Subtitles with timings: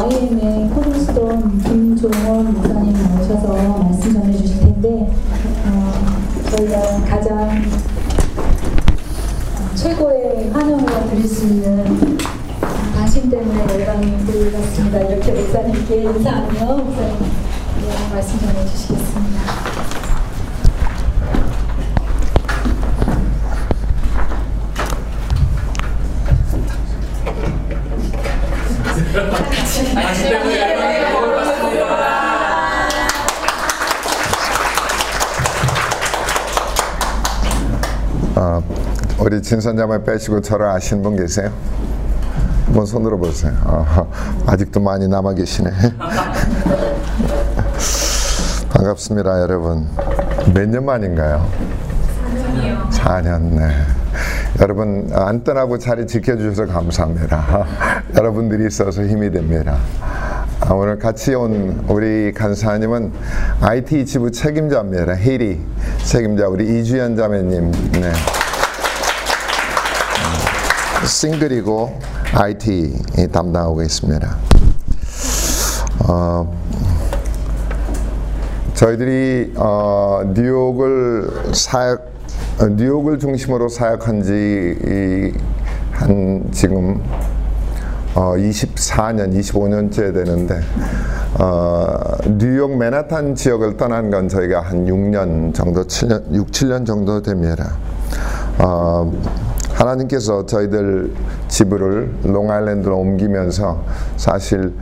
[0.00, 3.52] YM의 코블스톤 김종원 목사님 나오셔서
[3.82, 5.12] 말씀 전해 주실 텐데
[5.66, 5.92] 어,
[6.50, 7.62] 저희가 가장
[9.74, 12.16] 최고의 환영을 드릴 수 있는
[12.94, 15.00] 당신 때문에 열방이 보이었습니다.
[15.00, 19.59] 이렇게 목사님께 인사하며 목사님 네, 말씀 전해 주시겠습니다.
[39.50, 41.50] 진선자만 빼시고 저를 아시는 분 계세요?
[42.66, 43.52] 한번 손들어 보세요.
[43.64, 44.08] 어,
[44.46, 45.68] 아직도 많이 남아 계시네.
[48.72, 49.88] 반갑습니다, 여러분.
[50.54, 51.44] 몇 년 만인가요?
[52.32, 52.90] 4년이요.
[52.92, 53.70] 4년, 네.
[54.60, 57.66] 여러분, 안 떠나고 자리 지켜주셔서 감사합니다.
[58.16, 59.78] 여러분들이 있어서 힘이 됩니다.
[60.60, 63.12] 아, 오늘 같이 온 우리 간사님은
[63.62, 65.14] IT 지부 책임자입니다.
[65.14, 65.60] 헤리
[66.04, 67.72] 책임자 우리 이주연 자매님.
[68.00, 68.12] 네.
[71.20, 71.98] 싱글이고
[72.34, 74.36] IT 담당하고 있습니다.
[76.08, 76.60] 어,
[78.74, 82.10] 저희들이 어, 뉴욕을 사역
[82.60, 85.60] 어, 뉴욕을 중심으로 사역한 지
[86.00, 87.02] 한 지금
[88.14, 90.60] 어, 24년, 25년째 되는데
[91.38, 97.74] 어, 뉴욕 맨하탄 지역을 떠난 건 저희가 한 6년 정도, 7년, 6, 7년 정도 됩니다.
[98.58, 99.12] 어,
[99.80, 101.10] 하나님께서 저희들
[101.48, 103.82] 지부를 롱아일랜드로 옮기면서
[104.16, 104.74] 사실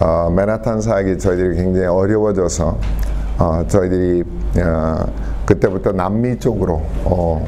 [0.00, 2.78] 어, 맨하탄 사역이 저희들이 굉장히 어려워져서
[3.38, 4.24] 어, 저희들이
[4.58, 5.06] 어,
[5.44, 7.44] 그때부터 남미 쪽으로 어,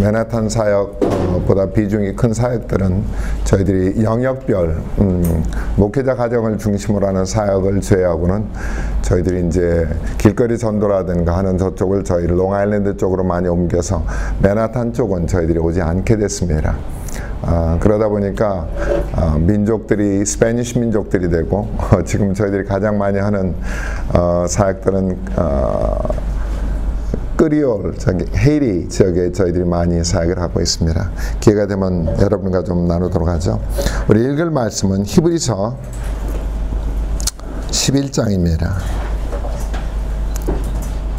[0.00, 0.98] 맨하탄 사역
[1.40, 3.02] 보다 비중이 큰 사역들은
[3.44, 5.44] 저희들이 영역별 음,
[5.76, 8.44] 목회자 가정을 중심으로 하는 사역을 제외하고는
[9.02, 14.04] 저희들이 이제 길거리 전도라든가 하는 저쪽을 저희 롱아일랜드 쪽으로 많이 옮겨서
[14.40, 16.76] 맨하탄 쪽은 저희들이 오지 않게 됐습니다.
[17.42, 18.66] 아, 그러다 보니까
[19.12, 23.54] 아, 민족들이 Spanish 민족들이 되고 어, 지금 저희들이 가장 많이 하는
[24.14, 25.98] 어, 사역들은 어,
[27.44, 31.10] Creole 저기 헤이티 지역에 저희들이 많이 사역을 하고 있습니다.
[31.40, 33.60] 기회가 되면 여러분과 좀 나누도록 하죠.
[34.08, 35.78] 우리 읽을 말씀은 히브리서
[37.70, 38.72] 11장입니다.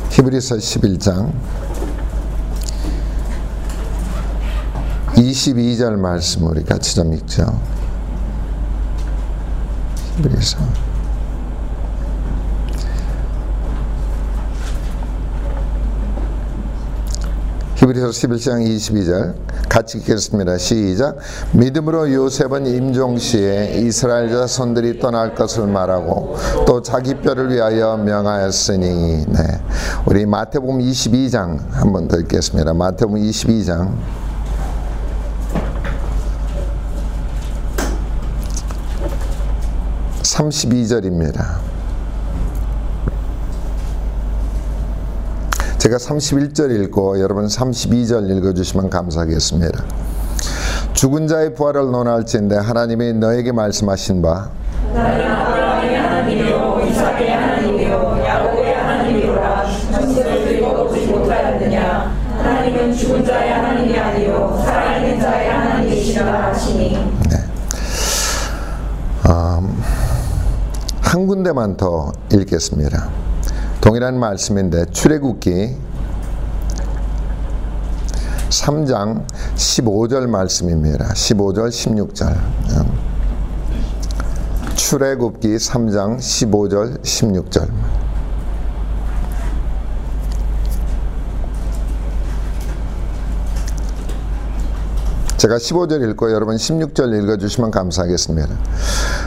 [0.09, 1.31] 히브리서 11장
[5.13, 7.45] 22절 말씀 우리 같이 좀 읽죠.
[10.17, 10.84] 히브리서
[17.75, 19.35] 히브리서 11장 22절
[19.67, 20.57] 같이 읽겠습니다.
[20.57, 21.17] 시작.
[21.51, 29.61] 믿음으로 요셉은 임종시에 이스라엘 자손들이 떠날 것을 말하고 또 자기 뼈를 위하여 명하였으니 네.
[30.05, 32.73] 우리 마태복음 22장 한번 더 읽겠습니다.
[32.73, 33.93] 마태복음 22장
[40.23, 41.74] 32절입니다.
[45.85, 49.85] 제가 31절 읽고 여러분 32절 읽어주시면 감사하겠습니다.
[50.93, 54.49] 죽은 자의 부활을 논할지인데 하나님이 너에게 말씀하신 바
[62.97, 66.97] 죽은 자의 하나님이 아니요 살아있는 자의 하나님이시라 하시니
[71.01, 73.24] 한 군데만 더 읽겠습니다.
[73.85, 75.77] 동일한 말씀인데 출애굽기
[78.49, 81.05] 3장 15절 말씀입니다.
[81.09, 82.35] 15절 16절.
[84.75, 87.69] 출애굽기 3장 15절 16절.
[95.37, 98.49] 제가 15절 읽고 여러분 16절 읽어주시면 감사하겠습니다.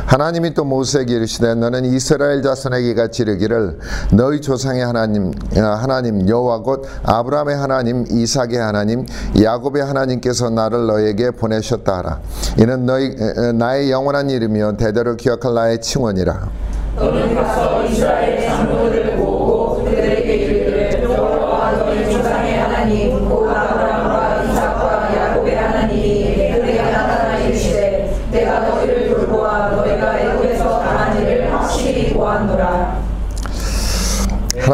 [0.07, 3.79] 하나님이 또 모세에게 이르시되 너는 이스라엘 자손에게 같이 이르기를
[4.13, 9.05] 너희 조상의 하나님 하나님 여호와 곧 아브라함의 하나님 이삭의 하나님
[9.41, 12.21] 야곱의 하나님께서 나를 너에게 보내셨다 하라.
[12.59, 13.15] 이는 너희
[13.55, 16.49] 나의 영원한 이름이요 대대로 기억할 나의 칭원이라.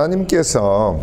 [0.04, 0.98] 하나님께서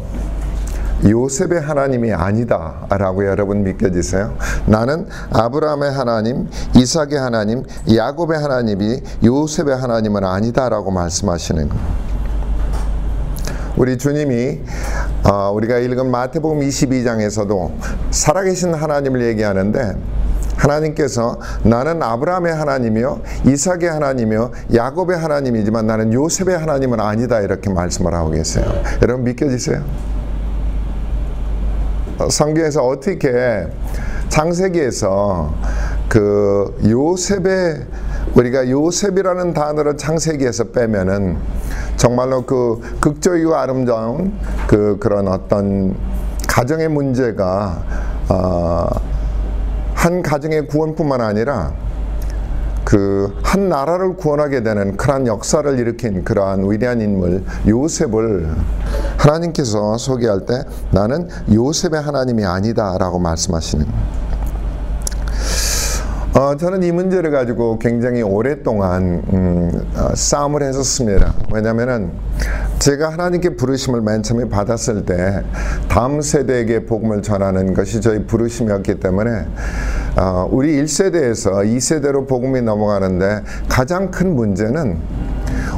[1.03, 4.35] 요셉의 하나님이 아니다라고 여러분 믿겨지세요?
[4.67, 7.63] 나는 아브라함의 하나님, 이삭의 하나님,
[7.93, 11.69] 야곱의 하나님이 요셉의 하나님은 아니다라고 말씀하시는.
[13.77, 14.59] 우리 주님이
[15.23, 17.71] 어, 우리가 읽은 마태복음 22장에서도
[18.11, 19.95] 살아계신 하나님을 얘기하는데
[20.61, 28.29] 하나님께서 나는 아브라함의 하나님이요 이삭의 하나님이요 야곱의 하나님이지만 나는 요셉의 하나님은 아니다 이렇게 말씀을 하고
[28.29, 28.65] 계세요.
[29.01, 29.83] 여러분 믿겨지세요?
[32.19, 33.67] 어, 성경에서 어떻게
[34.29, 35.53] 창세기에서
[36.07, 37.85] 그 요셉의
[38.35, 41.37] 우리가 요셉이라는 단어를 창세기에서 빼면은
[41.97, 44.33] 정말로 그 극적이고 아름다운
[44.67, 45.95] 그 그런 어떤
[46.47, 47.83] 가정의 문제가
[48.29, 48.87] 어,
[50.01, 51.73] 한 가정의 구원뿐만 아니라
[52.83, 58.49] 그 한 나라를 구원하게 되는 그러한 역사를 일으킨 그러한 위대한 인물 요셉을
[59.17, 63.85] 하나님께서 소개할 때 나는 요셉의 하나님이 아니다라고 말씀하시는
[66.33, 71.33] 어, 저는 이 문제를 가지고 굉장히 오랫동안 음, 어, 싸움을 했었습니다.
[71.51, 72.13] 왜냐하면
[72.81, 75.43] 제가 하나님께 부르심을 맨 처음에 받았을 때
[75.87, 79.45] 다음 세대에게 복음을 전하는 것이 저희 부르심이었기 때문에
[80.17, 84.97] 어, 우리 1세대에서 2세대로 복음이 넘어가는데 가장 큰 문제는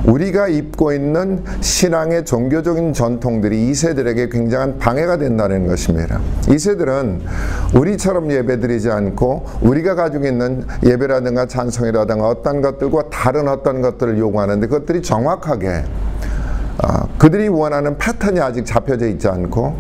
[0.06, 6.22] 우리가 입고 있는 신앙의 종교적인 전통들이 2세들에게 굉장한 방해가 된다는 것입니다.
[6.44, 7.20] 2세들은
[7.76, 15.02] 우리처럼 예배드리지 않고 우리가 가지고 있는 예배라든가 찬송이라든가 어떤 것들과 다른 어떤 것들을 요구하는데 그것들이
[15.02, 15.84] 정확하게
[16.82, 19.76] 어, 그들이 원하는 패턴이 아직 잡혀져 있지 않고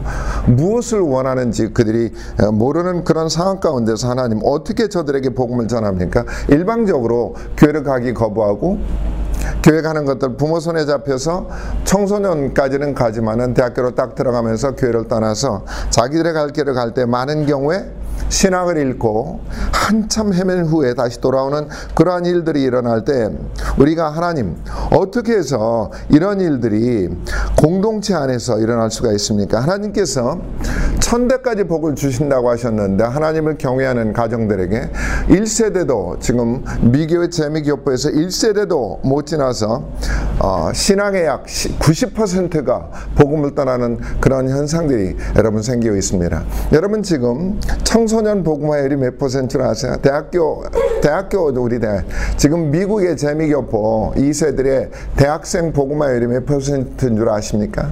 [0.48, 2.12] 무엇을 원하는지 그들이
[2.42, 6.26] 어, 모르는 그런 상황 가운데서 하나님 어떻게 저들에게 복음을 전합니까?
[6.50, 8.80] 일방적으로 교회를 가기 거부하고
[9.64, 11.50] 교회 가는 것들 부모 손에 잡혀서
[11.86, 17.86] 청소년까지는 가지만은 대학교로 딱 들어가면서 교회를 떠나서 자기들의 갈 길을 갈 때 많은 경우에
[18.30, 23.30] 신앙을 잃고 한참 헤맨 후에 다시 돌아오는 그러한 일들이 일어날 때
[23.78, 24.58] 우리가 하나님
[24.92, 27.10] 어떻게 해서 이런 일들이
[27.58, 29.60] 공동체 안에서 일어날 수가 있습니까?
[29.62, 30.40] 하나님께서
[31.00, 34.90] 천대까지 복을 주신다고 하셨는데 하나님을 경외하는 가정들에게
[35.28, 39.84] 1세대도 지금 미교의 재미교포에서 1세대도 못 지나서
[40.40, 46.44] 어, 신앙의 약 90%가 복음을 떠나는 그런 현상들이 여러분 생기고 있습니다.
[46.72, 49.98] 여러분 지금 청 소년 복음화율이 몇 퍼센트를 아세요?
[50.02, 50.64] 대학교
[51.02, 52.04] 대학교 우리 대
[52.38, 57.92] 지금 미국의 재미교포 2세들의 대학생 복음화율이 몇 퍼센트인 줄 아십니까?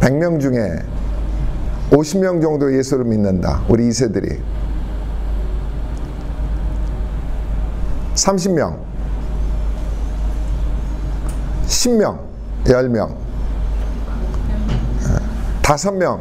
[0.00, 0.78] 100명 중에
[1.90, 3.62] 50명 정도 예수를 믿는다.
[3.68, 4.40] 우리 2세들이.
[8.14, 8.76] 30명.
[11.66, 12.18] 10명.
[12.64, 13.14] 10명.
[15.62, 16.20] 5명.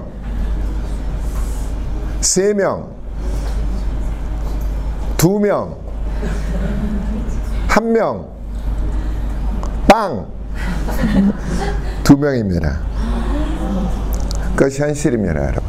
[2.22, 2.95] 3명.
[5.26, 5.76] 2명.
[7.68, 8.28] 1명.
[9.88, 10.28] 빵.
[12.04, 12.78] 2명입니다.
[14.56, 15.65] 그것이 현실입니다, 여러분.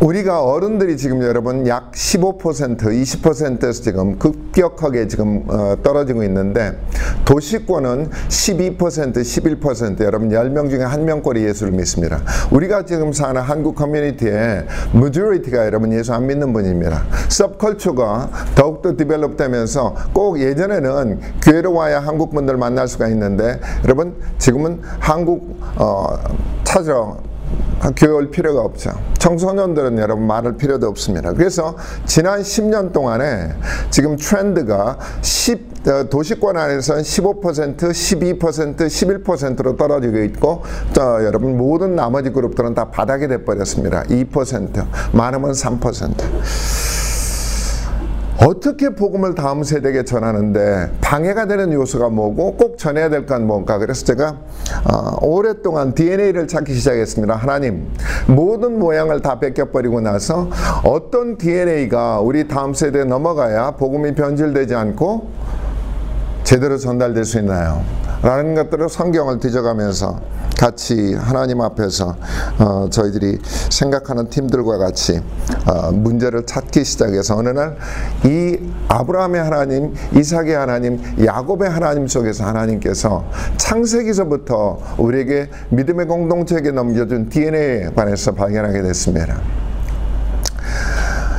[0.00, 6.78] 우리가 어른들이 지금 여러분 약 15% 20%에서 지금 급격하게 지금 어, 떨어지고 있는데
[7.24, 12.20] 도시권은 12% 11% 여러분 10명 중에 1명꼴이 예수를 믿습니다.
[12.50, 17.04] 우리가 지금 사는 한국 커뮤니티에 majority가 여러분 예수 안 믿는 분입니다.
[17.30, 24.80] 서브컬처가 더욱더 디벨롭 되면서 꼭 예전에는 교회로 와야 한국 분들 만날 수가 있는데 여러분 지금은
[25.00, 26.18] 한국 어,
[26.64, 27.16] 찾아
[27.96, 28.92] 교회 올 필요가 없죠.
[29.18, 31.32] 청소년들은 여러분 말할 필요도 없습니다.
[31.32, 33.54] 그래서 지난 10년 동안에
[33.90, 42.30] 지금 트렌드가 10, 어, 도시권 안에서는 15%, 12%, 11%로 떨어지고 있고 저, 여러분 모든 나머지
[42.30, 44.02] 그룹들은 다 바닥이 돼버렸습니다.
[44.04, 47.05] 2%, 많으면 3%.
[48.38, 54.04] 어떻게 복음을 다음 세대에게 전하는데 방해가 되는 요소가 뭐고 꼭 전해야 될 건 뭔가 그래서
[54.04, 54.36] 제가
[54.84, 57.88] 어, 오랫동안 DNA를 찾기 시작했습니다 하나님
[58.28, 60.48] 모든 모양을 다 뺏겨버리고 나서
[60.84, 65.28] 어떤 DNA가 우리 다음 세대에 넘어가야 복음이 변질되지 않고
[66.44, 67.82] 제대로 전달될 수 있나요?
[68.26, 70.20] 라는 것들을 성경을 뒤져가면서
[70.58, 72.16] 같이 하나님 앞에서
[72.58, 73.38] 어, 저희들이
[73.70, 75.20] 생각하는 팀들과 같이
[75.64, 77.76] 어, 문제를 찾기 시작해서 어느 날
[78.24, 83.24] 이 아브라함의 하나님, 이삭의 하나님, 야곱의 하나님 속에서 하나님께서
[83.56, 89.40] 창세기서부터 우리에게 믿음의 공동체에게 넘겨준 DNA에 관해서 발견하게 됐습니다.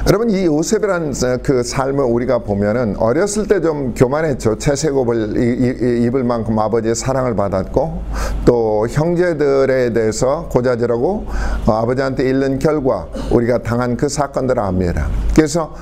[0.06, 1.14] 여러분 이 요셉이라는
[1.44, 4.60] 그 삶을 우리가 보면은 어렸을 때 좀 교만했죠.
[4.60, 8.02] 채색옷을 입을 만큼 아버지의 사랑을 받았고
[8.46, 11.26] 또 형제들에 대해서 고자질하고
[11.66, 15.08] 어, 아버지한테 잃는 결과 우리가 당한 그 사건들을 압니다.
[15.36, 15.74] 그래서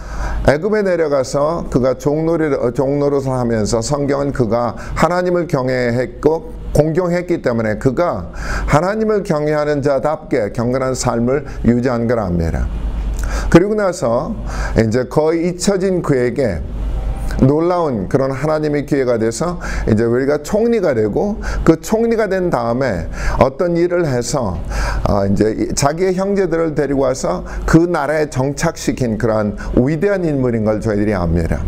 [0.47, 8.29] 애굽에 내려가서 그가 종노릇 종노릇을 하면서 성경은 그가 하나님을 경외했고 공경했기 때문에 그가
[8.67, 12.67] 하나님을 경외하는 자답게 경건한 삶을 유지한 걸 압니다.
[13.49, 14.35] 그리고 나서
[14.85, 16.61] 이제 거의 잊혀진 그에게
[17.41, 19.59] 놀라운 그런 하나님의 기회가 돼서
[19.91, 23.07] 이제 우리가 총리가 되고 그 총리가 된 다음에
[23.39, 24.57] 어떤 일을 해서
[25.09, 31.61] 어 이제 자기의 형제들을 데리고 와서 그 나라에 정착시킨 그러한 위대한 인물인 걸 저희들이 압니다.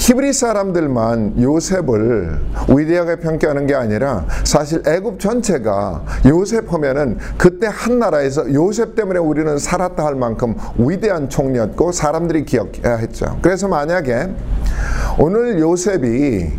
[0.00, 2.40] 히브리 사람들만 요셉을
[2.74, 9.58] 위대하게 평가하는 게 아니라 사실 애굽 전체가 요셉 하면은 그때 한 나라에서 요셉 때문에 우리는
[9.58, 13.38] 살았다 할 만큼 위대한 총리였고 사람들이 기억해야 했죠.
[13.42, 14.30] 그래서 만약에
[15.18, 16.50] 오늘 요셉이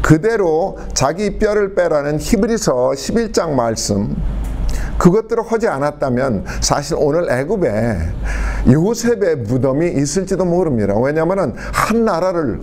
[0.00, 4.14] 그대로 자기 뼈를 빼라는 히브리서 11장 말씀
[4.98, 7.98] 그것들을 하지 않았다면 사실 오늘 애굽에
[8.70, 10.94] 요셉의 무덤이 있을지도 모릅니다.
[10.98, 12.60] 왜냐하면 한 나라를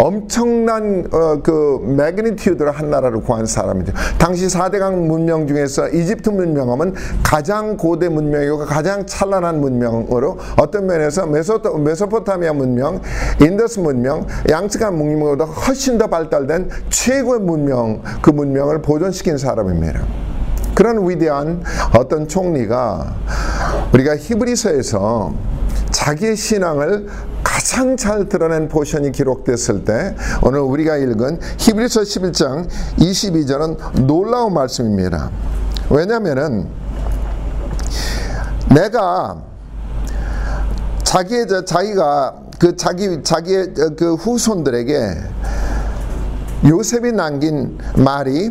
[0.00, 3.92] 엄청난 어, 그 magnitude로 한 나라를 구한 사람이죠.
[4.18, 11.78] 당시 4대강 문명 중에서 이집트 문명하면 가장 고대 문명이고 가장 찬란한 문명으로 어떤 면에서 메소토,
[11.78, 13.00] 메소포타미아 문명,
[13.40, 20.33] 인더스 문명, 양측한 문명보다 훨씬 더 발달된 최고의 문명, 그 문명을 보존시킨 사람입니다.
[20.74, 21.62] 그런 위대한
[21.96, 23.14] 어떤 총리가
[23.92, 25.32] 우리가 히브리서에서
[25.90, 27.08] 자기의 신앙을
[27.42, 35.30] 가장 잘 드러낸 포션이 기록됐을 때 오늘 우리가 읽은 히브리서 11장 22절은 놀라운 말씀입니다.
[35.90, 36.68] 왜냐하면은
[38.74, 39.42] 내가
[41.04, 44.94] 자기의 자기가 그 자기 자기의 그 후손들에게
[46.66, 48.50] 요셉이 남긴 말이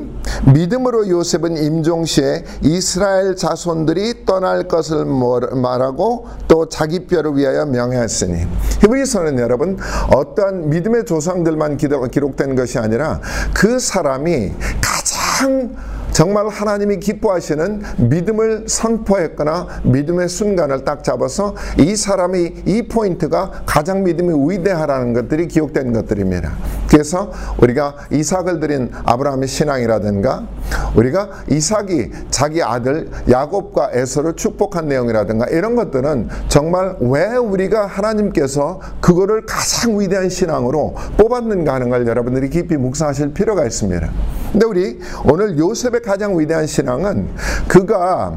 [0.54, 8.48] 믿음으로 요셉은 임종시에 이스라엘 자손들이 떠날 것을 말하고 또 자기 뼈를 위하여 명하였으니.
[8.82, 9.78] 히브리서는 여러분
[10.14, 13.20] 어떠한 믿음의 조상들만 기록된 것이 아니라
[13.54, 14.52] 그 사람이
[14.82, 15.76] 가장
[16.14, 24.52] 정말 하나님이 기뻐하시는 믿음을 선포했거나 믿음의 순간을 딱 잡아서 이 사람이 이 포인트가 가장 믿음이
[24.52, 26.54] 위대하라는 것들이 기록된 것들입니다.
[26.88, 30.48] 그래서 우리가 이삭을 드린 아브라함의 신앙이라든가
[30.96, 39.48] 우리가 이삭이 자기 아들 야곱과 에서를 축복한 내용이라든가 이런 것들은 정말 왜 우리가 하나님께서 그거를
[39.48, 44.08] 가장 위대한 신앙으로 뽑았는가 하는 걸 여러분들이 깊이 묵상하실 필요가 있습니다.
[44.52, 47.30] 근데 우리 오늘 요셉의 가장 위대한 신앙은
[47.68, 48.36] 그가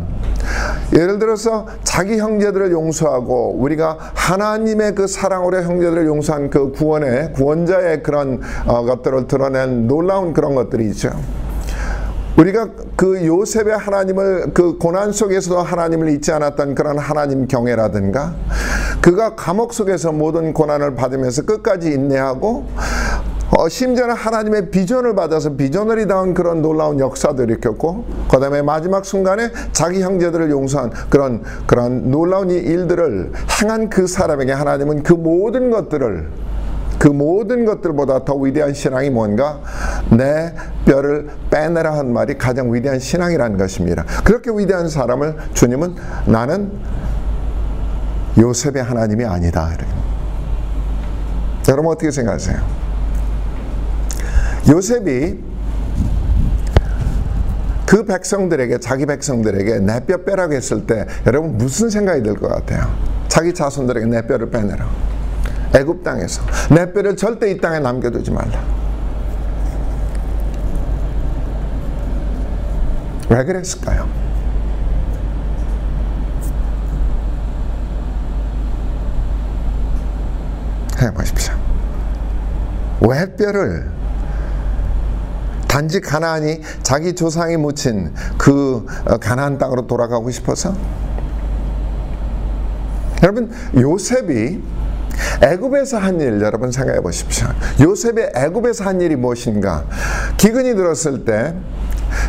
[0.94, 8.40] 예를 들어서 자기 형제들을 용서하고 우리가 하나님의 그 사랑으로 형제들을 용서한 그 구원의 구원자의 그런
[8.66, 11.10] 어, 것들을 드러낸 놀라운 그런 것들이 있죠.
[12.38, 18.34] 우리가 그 요셉의 하나님을 그 고난 속에서도 하나님을 잊지 않았던 그런 하나님 경외라든가
[19.00, 22.66] 그가 감옥 속에서 모든 고난을 받으면서 끝까지 인내하고
[23.50, 29.50] 어, 심지어는 하나님의 비전을 받아서 비전을 이다운 그런 놀라운 역사들을 일으켰고 그 다음에 마지막 순간에
[29.72, 36.28] 자기 형제들을 용서한 그런 그런 놀라운 일들을 행한 그 사람에게 하나님은 그 모든 것들을
[36.98, 39.60] 그 모든 것들보다 더 위대한 신앙이 뭔가
[40.10, 40.52] 내
[40.86, 44.04] 뼈를 빼내라 한 말이 가장 위대한 신앙이라는 것입니다.
[44.24, 45.94] 그렇게 위대한 사람을 주님은
[46.26, 46.72] 나는
[48.38, 49.70] 요셉의 하나님이 아니다.
[51.68, 52.75] 여러분 어떻게 생각하세요?
[54.68, 55.38] 요셉이
[57.86, 62.92] 그 백성들에게 자기 백성들에게 내 뼈 빼라고 했을 때 여러분 무슨 생각이 들 것 같아요?
[63.28, 64.88] 자기 자손들에게 내 뼈를 빼내라.
[65.74, 66.42] 애굽 땅에서
[66.74, 68.60] 내 뼈를 절대 이 땅에 남겨두지 말라.
[73.28, 74.08] 왜 그랬을까요?
[81.00, 81.54] 해보십시오.
[83.00, 83.90] 왜 뼈를
[85.68, 90.74] 단지 가나안이 자기 조상이 묻힌 그 어, 가나안 땅으로 돌아가고 싶어서
[93.22, 94.62] 여러분 요셉이
[95.42, 97.48] 애굽에서 한 일 여러분 생각해 보십시오.
[97.80, 99.84] 요셉의 애굽에서 한 일이 무엇인가?
[100.36, 101.54] 기근이 들었을 때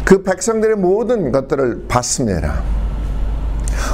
[0.04, 2.62] 그 백성들의 모든 것들을 받습니다.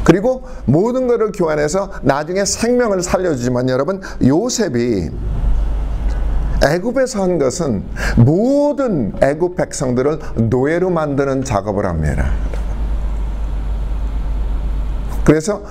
[0.06, 5.10] 그리고 모든 것을 교환해서 나중에 생명을 살려주지만 여러분 요셉이
[6.65, 7.84] 애굽에서 한 것은
[8.17, 12.32] 모든 애굽 백성들을 노예로 만드는 작업을 합니다.
[15.25, 15.63] 그래서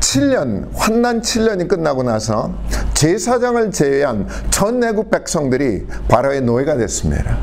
[0.00, 2.54] 7년 환난 7년이 끝나고 나서
[2.94, 7.38] 제사장을 제외한 전 애국 백성들이 바로의 노예가 됐습니다.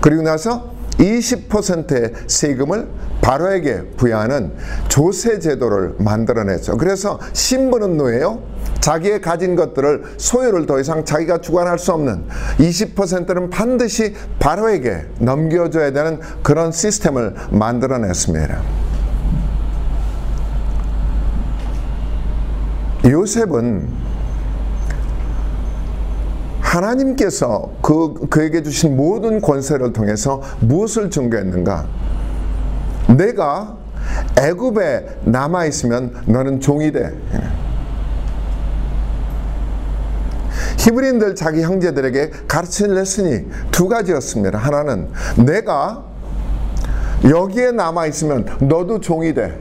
[0.00, 2.88] 그리고 나서 20%의 세금을
[3.20, 4.52] 바로에게 부여하는
[4.88, 6.76] 조세 제도를 만들어냈죠.
[6.76, 8.42] 그래서 신분은 노예요.
[8.80, 12.24] 자기의 가진 것들을 소유를 더 이상 자기가 주관할 수 없는
[12.58, 18.62] 20%는 반드시 바로에게 넘겨줘야 되는 그런 시스템을 만들어냈습니다.
[23.06, 24.05] 요셉은
[26.76, 31.86] 하나님께서 그, 그에게 주신 모든 권세를 통해서 무엇을 증거했는가?
[33.16, 33.76] 내가
[34.38, 37.12] 애굽에 남아 있으면 너는 종이 돼.
[40.78, 44.58] 히브리인들 자기 형제들에게 가르친 레슨이 두 가지였습니다.
[44.58, 45.08] 하나는
[45.44, 46.04] 내가
[47.24, 49.58] 여기에 남아 있으면 너도 종이 돼.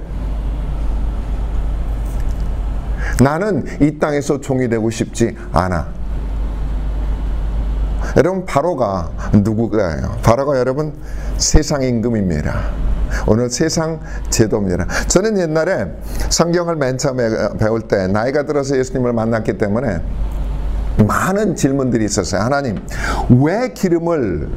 [3.23, 5.94] 나는 이 땅에서 종이 되고 싶지 않아.
[8.17, 9.11] 여러분 바로가
[9.43, 10.17] 누구가요?
[10.23, 10.93] 바로가 여러분
[11.37, 12.71] 세상 임금입니다.
[13.27, 14.87] 오늘 세상 제도입니다.
[15.07, 15.87] 저는 옛날에
[16.29, 17.29] 성경을 맨 처음에
[17.59, 20.01] 배울 때 나이가 들어서 예수님을 만났기 때문에
[21.05, 22.41] 많은 질문들이 있었어요.
[22.41, 22.77] 하나님,
[23.29, 24.49] 왜 기름을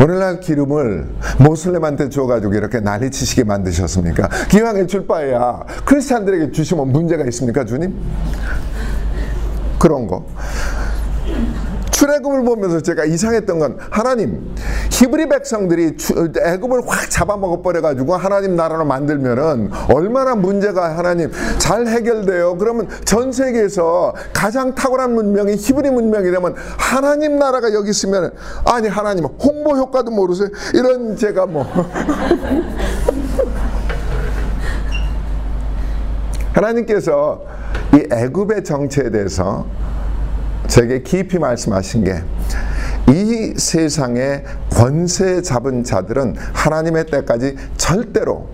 [0.00, 1.08] 오늘날 기름을
[1.40, 4.28] 모슬렘한테 줘가지고 이렇게 난리치시게 만드셨습니까?
[4.48, 7.96] 기왕에 줄 바에야 크리스찬들에게 주시면 문제가 있습니까, 주님?
[9.80, 10.24] 그런 거.
[11.98, 14.54] 출애굽을 보면서 제가 이상했던 건 하나님
[14.92, 15.96] 히브리 백성들이
[16.44, 22.56] 애굽을 확 잡아먹어 버려 가지고 하나님 나라로 만들면은 얼마나 문제가 하나님 잘 해결돼요.
[22.56, 28.32] 그러면 전 세계에서 가장 탁월한 문명이 히브리 문명이라면 하나님 나라가 여기 있으면
[28.64, 30.50] 아니 하나님 홍보 효과도 모르세요.
[30.74, 31.66] 이런 제가 뭐
[36.54, 37.42] 하나님께서
[37.92, 39.66] 이 애굽의 정체에 대해서
[40.68, 42.22] 제게 깊이 말씀하신 게
[43.08, 48.46] 이 세상의 권세 잡은 자들은 하나님의 때까지 절대로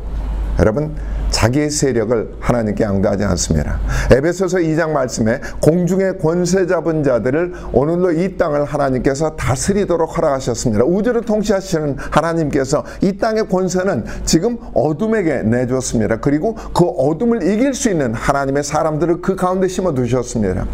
[0.61, 0.95] 여러분
[1.31, 3.81] 자기의 세력을 하나님께 양도하지 않습니다.
[4.13, 10.85] 에베소서 2장 말씀에 공중의 권세 잡은 자들을 오늘로 이 땅을 하나님께서 다스리도록 허락하셨습니다.
[10.85, 16.21] 우주를 통치하시는 하나님께서 이 땅의 권세는 지금 어둠에게 내줬습니다.
[16.21, 20.65] 그리고 그 어둠을 이길 수 있는 하나님의 사람들을 그 가운데 심어 두셨습니다.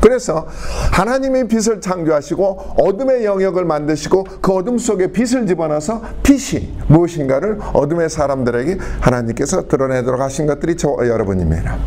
[0.00, 0.46] 그래서
[0.92, 8.78] 하나님의 빛을 창조하시고 어둠의 영역을 만드시고 그 어둠 속에 빛을 집어넣어서 빛이 무엇인가를 어둠의 사람들에게
[9.00, 11.78] 하나님께서 드러내도록 하신 것들이 저 여러분입니다.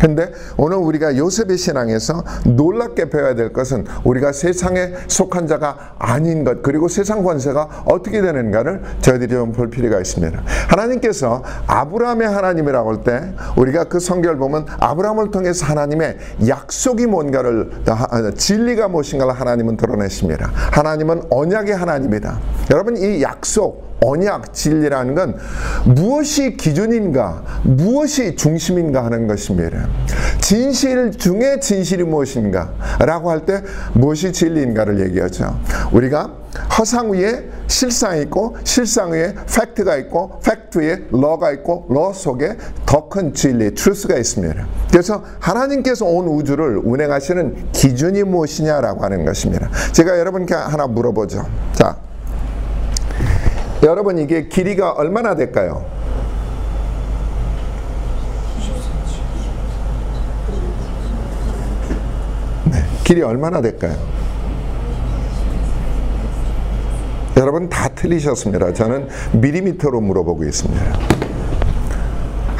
[0.00, 6.62] 근데 오늘 우리가 요셉의 신앙에서 놀랍게 배워야 될 것은 우리가 세상에 속한 자가 아닌 것
[6.62, 10.42] 그리고 세상 권세가 어떻게 되는가를 저희들이 좀 볼 필요가 있습니다.
[10.68, 17.70] 하나님께서 아브라함의 하나님이라고 할 때 우리가 그 성경을 보면 아브라함을 통해서 하나님의 약속이 뭔가를
[18.36, 20.50] 진리가 무엇인가를 하나님은 드러내십니다.
[20.54, 22.38] 하나님은 언약의 하나님이다.
[22.70, 25.36] 여러분 이 약속 언약 진리라는 건
[25.84, 29.88] 무엇이 기준인가, 무엇이 중심인가 하는 것입니다.
[30.40, 33.62] 진실 중에 진실이 무엇인가 라고 할 때
[33.94, 35.58] 무엇이 진리인가를 얘기하죠.
[35.92, 36.34] 우리가
[36.78, 43.08] 허상 위에 실상이 있고 실상 위에 fact가 있고 팩트 위에 law가 있고 law 속에 더
[43.08, 44.66] 큰 진리, truth가 있습니다.
[44.90, 49.68] 그래서 하나님께서 온 우주를 운행하시는 기준이 무엇이냐라고 하는 것입니다.
[49.92, 51.44] 제가 여러분께 하나 물어보죠.
[51.72, 51.96] 자,
[53.82, 55.84] 여러분 이게 길이가 얼마나 될까요?
[62.70, 63.96] 네, 길이 얼마나 될까요?
[67.36, 68.74] 여러분 다 틀리셨습니다.
[68.74, 71.19] 저는 밀리미터로 물어보고 있습니다.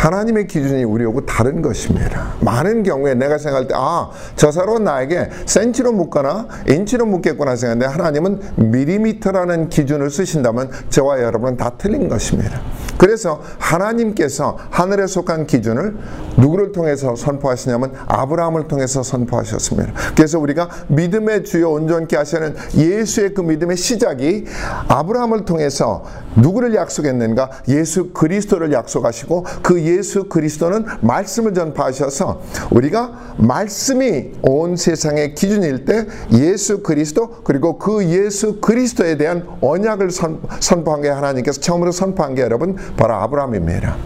[0.00, 2.32] 하나님의 기준이 우리하고 다른 것입니다.
[2.40, 8.40] 많은 경우에 내가 생각할 때, 아, 저 사람은 나에게 센치로 묻거나 인치로 묻겠구나 생각하는데 하나님은
[8.70, 12.62] 미리미터라는 기준을 쓰신다면 저와 여러분은 다 틀린 것입니다.
[12.96, 15.96] 그래서 하나님께서 하늘에 속한 기준을
[16.36, 19.92] 누구를 통해서 선포하시냐면 아브라함을 통해서 선포하셨습니다.
[20.14, 24.44] 그래서 우리가 믿음의 주요 온전케 하시는 예수의 그 믿음의 시작이
[24.88, 26.04] 아브라함을 통해서
[26.36, 27.50] 누구를 약속했는가?
[27.68, 36.82] 예수 그리스도를 약속하시고 그 예수 그리스도는 말씀을 전파하셔서 우리가 말씀이 온 세상의 기준일 때 예수
[36.82, 42.76] 그리스도 그리고 그 예수 그리스도에 대한 언약을 선, 선포한 게 하나님께서 처음으로 선포한 게 여러분
[42.96, 43.96] 바로 아브라함입니다.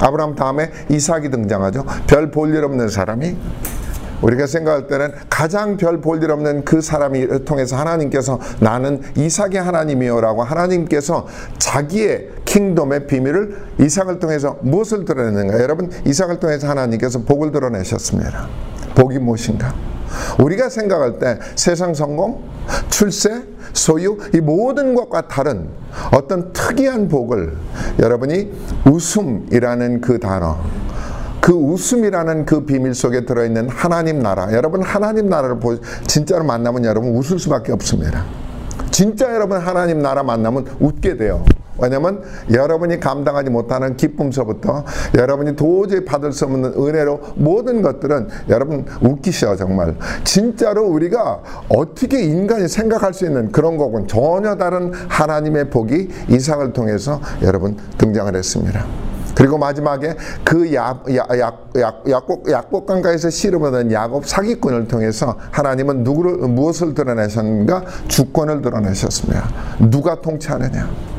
[0.00, 1.84] 아브라함 다음에 이삭이 등장하죠.
[2.06, 3.36] 별 볼 일 없는 사람이
[4.22, 10.42] 우리가 생각할 때는 가장 별 볼 일 없는 그 사람이 통해서 하나님께서 나는 이삭의 하나님이요라고
[10.42, 11.26] 하나님께서
[11.58, 15.60] 자기의 킹덤의 비밀을 이삭을 통해서 무엇을 드러내는가?
[15.62, 18.48] 여러분 이삭을 통해서 하나님께서 복을 드러내셨습니다.
[18.94, 19.74] 복이 무엇인가?
[20.40, 22.42] 우리가 생각할 때 세상 성공,
[22.88, 25.68] 출세, 소유 이 모든 것과 다른
[26.12, 27.56] 어떤 특이한 복을
[28.00, 28.50] 여러분이
[28.86, 30.58] 웃음이라는 그 단어
[31.40, 34.52] 그 웃음이라는 그 비밀 속에 들어있는 하나님 나라.
[34.52, 35.76] 여러분 하나님 나라를 보,
[36.06, 38.24] 진짜로 만나면 여러분 웃을 수밖에 없습니다.
[38.90, 41.44] 진짜 여러분 하나님 나라 만나면 웃게 돼요.
[41.78, 42.22] 왜냐면
[42.52, 49.96] 여러분이 감당하지 못하는 기쁨서부터 여러분이 도저히 받을 수 없는 은혜로 모든 것들은 여러분 웃기셔 정말.
[50.24, 54.06] 진짜로 우리가 어떻게 인간이 생각할 수 있는 그런 거군.
[54.06, 59.09] 전혀 다른 하나님의 복이 이삭을 통해서 여러분 등장을 했습니다.
[59.40, 66.04] 그리고 마지막에 그 약, 약, 약, 약, 약복, 약복강가에서 씨름 얻은 야곱 사기꾼을 통해서 하나님은
[66.04, 67.84] 누구를, 무엇을 드러내셨는가?
[68.06, 69.48] 주권을 드러내셨습니다.
[69.90, 71.09] 누가 통치하느냐?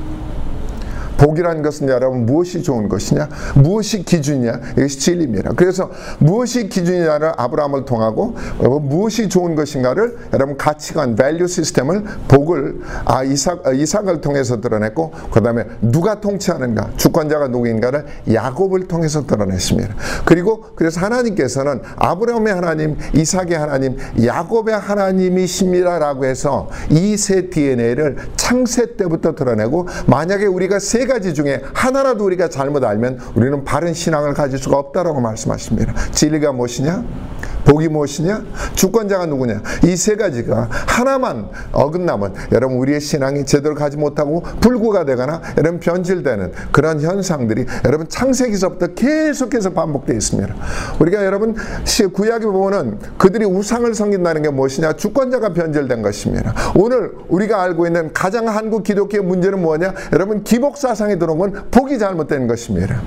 [1.22, 3.30] 복이라는 것은 여러분 무엇이 좋은 것이냐?
[3.56, 4.60] 무엇이 기준이냐?
[4.78, 5.52] 이것이 진리입니다.
[5.56, 8.36] 그래서 무엇이 기준이냐를 아브라함을 통하고
[8.82, 16.20] 무엇이 좋은 것인가를 여러분 가치관, value system을 복을 아 이삭 이삭을 통해서 드러냈고 그다음에 누가
[16.20, 16.92] 통치하는가?
[16.98, 19.96] 주권자가 누구인가를 야곱을 통해서 드러냈습니다.
[20.26, 29.36] 그리고 그래서 하나님께서는 아브라함의 하나님, 이삭의 하나님, 야곱의 하나님이십니다라고 해서 이 세 DNA를 창세 때부터
[29.36, 34.78] 드러내고 만약에 우리가 세 가지 중에 하나라도 우리가 잘못 알면 우리는 바른 신앙을 가질 수가
[34.78, 35.94] 없다라고 말씀하십니다.
[36.12, 37.04] 진리가 무엇이냐?
[37.66, 38.44] 복이 무엇이냐?
[38.76, 39.62] 주권자가 누구냐?
[39.86, 46.52] 이 세 가지가 하나만 어긋나면 여러분 우리의 신앙이 제대로 가지 못하고 불구가 되거나 여러분 변질되는
[46.72, 50.56] 그런 현상들이 여러분 창세기서부터 계속해서 반복되어 있습니다.
[51.00, 51.56] 우리가 여러분
[52.14, 54.94] 구약에 보면은 그들이 우상을 섬긴다는 게 무엇이냐?
[54.94, 56.54] 주권자가 변질된 것입니다.
[56.76, 59.94] 오늘 우리가 알고 있는 가장 한국 기독교의 문제는 뭐냐?
[60.14, 63.02] 여러분 기복 사상에 들어온 건 복이 잘못된 것입니다.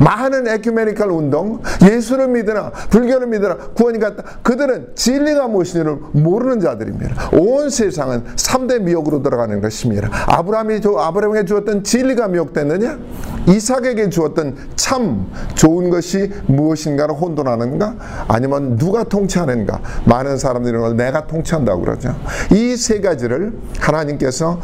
[0.00, 4.22] 많은 에큐메니컬 운동, 예수를 믿으나 불교를 믿으나 구원 이 같다.
[4.42, 7.30] 그들은 진리가 무엇인지를 모르는 자들입니다.
[7.32, 10.08] 온 세상은 3대 미혹으로 들어가는 것입니다.
[10.26, 12.98] 아브라함이 아브라함에게 주었던 진리가 미혹됐느냐?
[13.46, 18.24] 이삭에게 주었던 참 좋은 것이 무엇인가를 혼돈하는가?
[18.28, 19.80] 아니면 누가 통치하는가?
[20.04, 22.14] 많은 사람들이 내가 통치한다고 그러죠.
[22.52, 24.60] 이 세 가지를 하나님께서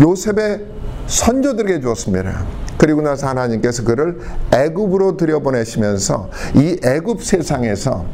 [0.00, 0.64] 요셉의
[1.06, 2.44] 선조들에게 주었습니다.
[2.78, 4.20] 그리고 나서 하나님께서 그를
[4.54, 8.04] 애굽으로 들여보내시면서 이 애굽 세상에서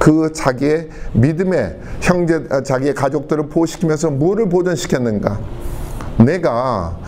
[0.00, 5.38] 그 자기의 믿음의 형제 자기의 가족들을 보호시키면서 뭐를 보존시켰는가?
[6.24, 6.98] 내가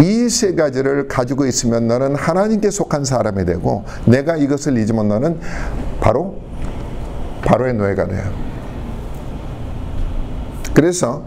[0.00, 5.38] 이 세 가지를 가지고 있으면 너는 하나님께 속한 사람이 되고 내가 이것을 잊으면 너는
[6.00, 6.36] 바로
[7.44, 8.24] 바로의 노예가 돼요.
[10.74, 11.22] 그래서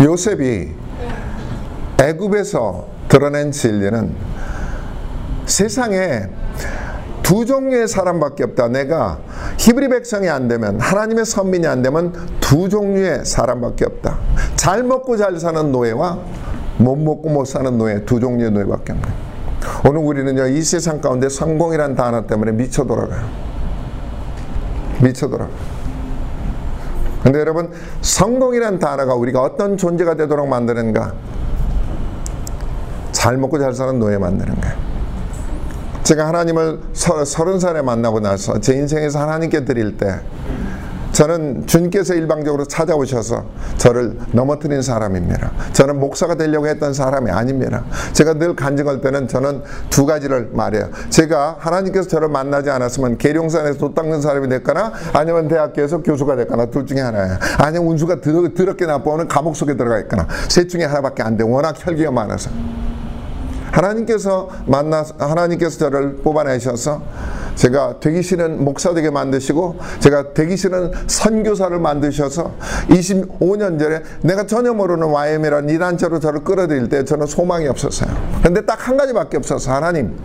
[0.00, 0.70] 요셉이
[2.00, 4.14] 애굽에서 드러낸 진리는
[5.44, 6.22] 세상에
[7.32, 8.68] 두 종류의 사람밖에 없다.
[8.68, 9.18] 내가
[9.56, 14.18] 히브리 백성이 안 되면 하나님의 선민이 안 되면 두 종류의 사람밖에 없다.
[14.54, 16.18] 잘 먹고 잘 사는 노예와
[16.76, 19.06] 못 먹고 못 사는 노예 두 종류의 노예밖에 없네.
[19.88, 23.26] 오늘 우리는요 이 세상 가운데 성공이란 단어 때문에 미쳐 돌아가요.
[25.00, 25.50] 미쳐 돌아가.
[27.22, 27.70] 근데 여러분
[28.02, 31.14] 성공이란 단어가 우리가 어떤 존재가 되도록 만드는가?
[33.12, 34.91] 잘 먹고 잘 사는 노예 만드는 거예요.
[36.02, 40.20] 제가 하나님을 서른 살에 만나고 나서 제 인생에서 하나님께 드릴 때
[41.12, 43.44] 저는 주님께서 일방적으로 찾아오셔서
[43.76, 45.52] 저를 넘어뜨린 사람입니다.
[45.72, 47.84] 저는 목사가 되려고 했던 사람이 아닙니다.
[48.14, 50.88] 제가 늘 간증할 때는 저는 두 가지를 말해요.
[51.10, 56.86] 제가 하나님께서 저를 만나지 않았으면 계룡산에서 도 닦는 사람이 됐거나 아니면 대학교에서 교수가 됐거나 둘
[56.86, 57.36] 중에 하나예요.
[57.58, 61.44] 아니면 운수가 더럽게 나빠오는 감옥 속에 들어가 있거나 셋 중에 하나밖에 안 돼.
[61.44, 62.50] 워낙 혈기가 많아서.
[63.72, 67.02] 하나님께서 만나 하나님께서 저를 뽑아내셔서
[67.54, 72.52] 제가 되기 싫은 목사 되게 만드시고 제가 되기 싫은 선교사를 만드셔서
[72.88, 78.10] 25년 전에 내가 전혀 모르는 YM이라는 이단체로 저를 끌어들일 때 저는 소망이 없었어요.
[78.42, 80.16] 근데 딱 한 가지밖에 없어서 하나님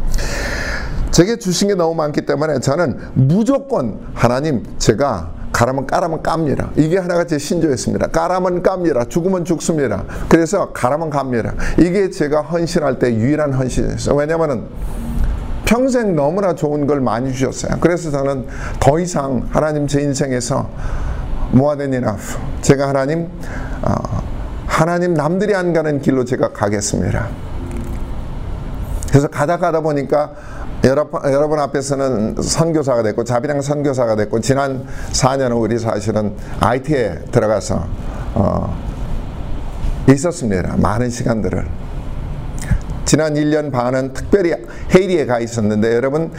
[1.12, 6.70] 제게 주신 게 너무 많기 때문에 저는 무조건 하나님 제가 가라면 까라면 깝니다.
[6.76, 8.10] 이게 하나가 제 신조였습니다.
[8.10, 9.06] 까라면 깝니다.
[9.06, 10.04] 죽으면 죽습니다.
[10.30, 11.56] 그래서 가라면 갑니다.
[11.80, 14.16] 이게 제가 헌신할 때 유일한 헌신이었어요.
[14.16, 14.66] 왜냐면은
[15.66, 17.80] 평생 너무나 좋은 걸 많이 주셨어요.
[17.80, 18.46] 그래서 저는
[18.80, 20.70] 더 이상 하나님 제 인생에서
[21.56, 22.38] more enough.
[22.62, 23.28] 제가 하나님,
[23.82, 23.94] 어,
[24.68, 27.30] 하나님 남들이 안 가는 길로 제가 가겠습니다.
[29.10, 30.34] 그래서 가다 가다 보니까
[30.84, 37.86] 여러분, 여러 분 앞에서는 선교사가 됐고 자비랑 선교사가 됐고 지난 4년은 우리 사실은 IT에 들어가서
[38.36, 38.78] 어,
[40.10, 40.76] 있었습니다.
[40.78, 41.68] 많은 시간들을.
[43.06, 44.54] 지난 1년 반은 특별히
[44.94, 46.32] 헤이리에 가 있었는데 여러분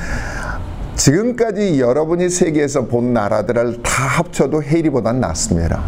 [0.97, 5.83] 지금까지 여러분이 세계에서 본 나라들을 다 합쳐도 헤이리보단 낫습니다.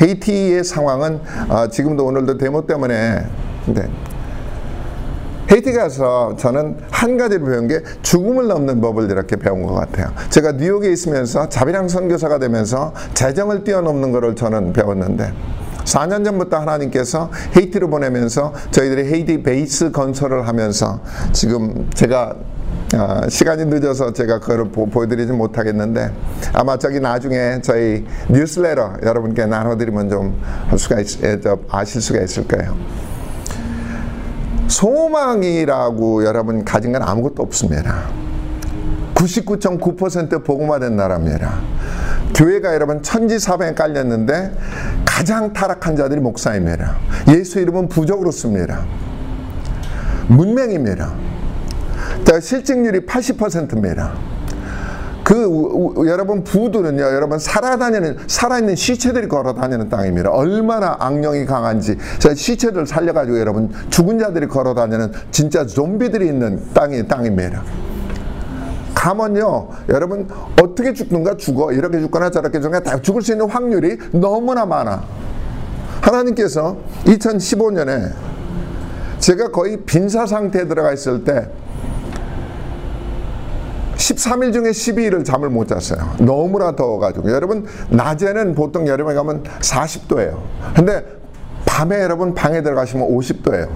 [0.00, 3.26] 헤이티의 상황은 어, 지금도 오늘도 데모 때문에
[3.66, 3.88] 네.
[5.50, 10.12] 헤이티 가서 저는 한 가지를 배운 게 죽음을 넘는 법을 이렇게 배운 것 같아요.
[10.30, 15.32] 제가 뉴욕에 있으면서 자비랑 선교사가 되면서 재정을 뛰어넘는 것을 저는 배웠는데
[15.84, 21.00] 4년 전부터 하나님께서 헤이티로 보내면서 저희들이 헤이티 베이스 건설을 하면서
[21.32, 22.34] 지금 제가
[22.94, 26.10] 어, 시간이 늦어서 제가 그걸 보, 보여드리지 못하겠는데
[26.52, 31.06] 아마 저기 나중에 저희 뉴스레터 여러분께 나눠드리면 좀 할 수가 있,
[31.70, 32.76] 아실 수가 있을 거예요.
[34.68, 38.08] 소망이라고 여러분 가진 건 아무것도 없습니다.
[39.14, 41.58] 99.9% 복음화된 나라입니다.
[42.34, 44.52] 교회가 여러분 천지사방에 깔렸는데
[45.04, 46.96] 가장 타락한 자들이 목사입니다.
[47.28, 48.84] 예수 이름은 부적으로 씁니다.
[50.28, 51.14] 문맹입니다.
[52.40, 54.12] 실직률이 80%입니다.
[55.28, 60.30] 그 우, 우, 여러분 부두는요 여러분 살아다니는 살아있는 시체들이 걸어다니는 땅입니다.
[60.30, 61.98] 얼마나 악령이 강한지.
[62.18, 67.62] 저 시체들 살려가지고 여러분 죽은 자들이 걸어다니는 진짜 좀비들이 있는 땅이 땅입니다.
[68.94, 70.26] 가면요 여러분
[70.62, 71.36] 어떻게 죽든가?
[71.36, 71.72] 죽어.
[71.72, 75.04] 이렇게 죽거나 저렇게 죽거나 다 죽을 수 있는 확률이 너무나 많아.
[76.00, 78.12] 하나님께서 2015년에
[79.18, 81.50] 제가 거의 빈사 상태에 들어가 있을 때
[83.98, 86.14] 13일 중에 12일을 잠을 못 잤어요.
[86.20, 87.30] 너무나 더워가지고.
[87.30, 90.38] 여러분, 낮에는 보통 여름에 가면 40도예요.
[90.74, 91.04] 근데
[91.66, 93.68] 밤에 여러분 방에 들어가시면 50도예요.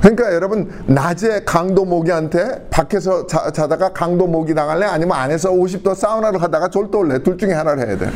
[0.00, 6.42] 그러니까 여러분 낮에 강도 모기한테 밖에서 자, 자다가 강도 모기 당할래 아니면 안에서 50도 사우나를
[6.42, 8.10] 하다가 졸도올래 둘 중에 하나를 해야 돼.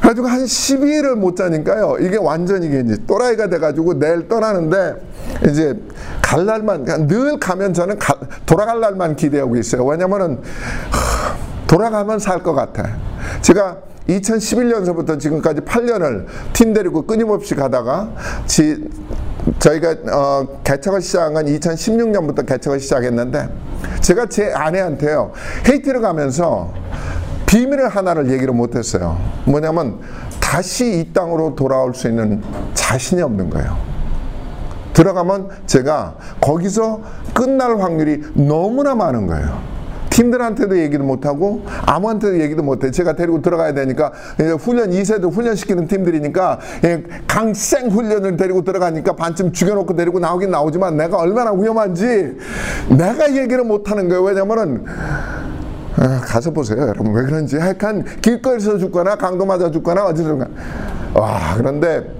[0.00, 1.96] 그래가지고 한 12일을 못 자니까요.
[2.00, 4.94] 이게 완전히 이제 또라이가 돼가지고 내일 떠나는데
[5.48, 5.78] 이제
[6.28, 8.14] 갈 날만 늘 가면 저는 가,
[8.44, 9.86] 돌아갈 날만 기대하고 있어요.
[9.86, 10.42] 왜냐면은
[11.66, 12.86] 돌아가면 살 것 같아.
[13.40, 13.78] 제가
[14.10, 18.10] 2011년서부터 지금까지 8년을 팀 데리고 끊임없이 가다가
[18.44, 18.90] 지,
[19.58, 23.48] 저희가 어, 개척을 시작한 건 2016년부터 개척을 시작했는데
[24.02, 25.32] 제가 제 아내한테요
[25.66, 26.74] 헤이티를 가면서
[27.46, 29.18] 비밀을 하나를 얘기를 못했어요.
[29.46, 29.98] 뭐냐면
[30.40, 32.42] 다시 이 땅으로 돌아올 수 있는
[32.74, 33.97] 자신이 없는 거예요.
[34.98, 37.00] 들어가면 제가 거기서
[37.32, 39.78] 끝날 확률이 너무나 많은 거예요.
[40.10, 42.90] 팀들한테도 얘기도 못하고 아무한테도 얘기도 못해.
[42.90, 44.10] 제가 데리고 들어가야 되니까
[44.58, 46.58] 훈련 2세도 훈련시키는 팀들이니까
[47.28, 52.36] 강생 훈련을 데리고 들어가니까 반쯤 죽여놓고 데리고 나오긴 나오지만 내가 얼마나 위험한지
[52.88, 54.24] 내가 얘기를 못하는 거예요.
[54.24, 54.84] 왜냐면은
[55.96, 57.12] 아, 가서 보세요, 여러분.
[57.12, 57.56] 왜 그런지.
[57.56, 60.50] 하여간 길거리에서 죽거나 강도 맞아 죽거나 어디서 죽거나.
[61.14, 62.17] 와, 그런데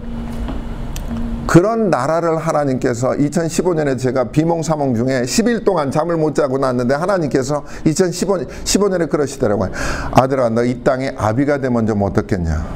[1.48, 8.46] 그런 나라를 하나님께서 2015년에 제가 비몽사몽 중에 10일 동안 잠을 못 자고 났는데 하나님께서 2015년
[8.64, 9.70] 15년에 그러시더라고요.
[10.12, 12.66] 아들아, 너 이 땅에 아비가 되면 좀 어떻겠냐?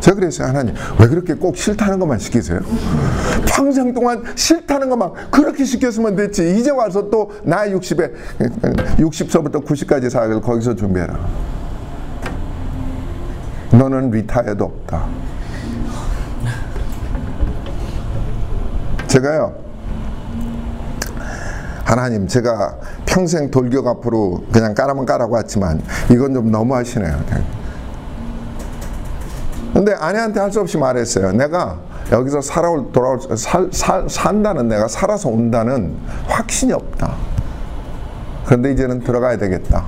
[0.00, 0.48] 제가 그랬어요.
[0.48, 2.60] 하나님, 왜 그렇게 꼭 싫다는 것만 시키세요?
[3.46, 6.58] 평생 동안 싫다는 것만 그렇게 시켰으면 됐지.
[6.58, 8.10] 이제 와서 또 나이 60에,
[8.96, 11.18] 60서부터 90까지 사역을 거기서 준비해라.
[13.72, 15.27] 너는 리타이어도 없다.
[19.08, 19.54] 제가요,
[21.84, 27.18] 하나님, 제가 평생 돌격 앞으로 그냥 까라면 까라고 왔지만 이건 좀 너무 하시네요.
[29.72, 31.32] 근데 아내한테 할 수 없이 말했어요.
[31.32, 31.78] 내가
[32.12, 37.14] 여기서 살아올, 돌아올, 살, 살, 산다는 내가 살아서 온다는 확신이 없다.
[38.46, 39.84] 그런데 이제는 들어가야 되겠다.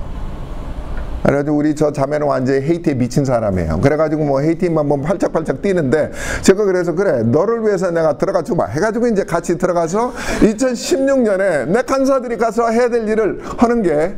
[1.23, 3.79] 그래가지고 우리 저 자매는 완전히 헤이티에 미친 사람이에요.
[3.81, 9.07] 그래가지고 뭐 헤이티만 보면 팔짝팔짝 뛰는데 제가 그래서 그래 너를 위해서 내가 들어가 주마 해가지고
[9.07, 14.15] 이제 같이 들어가서 2016년에 내 간사들이 가서 해야 될 일을 하는 게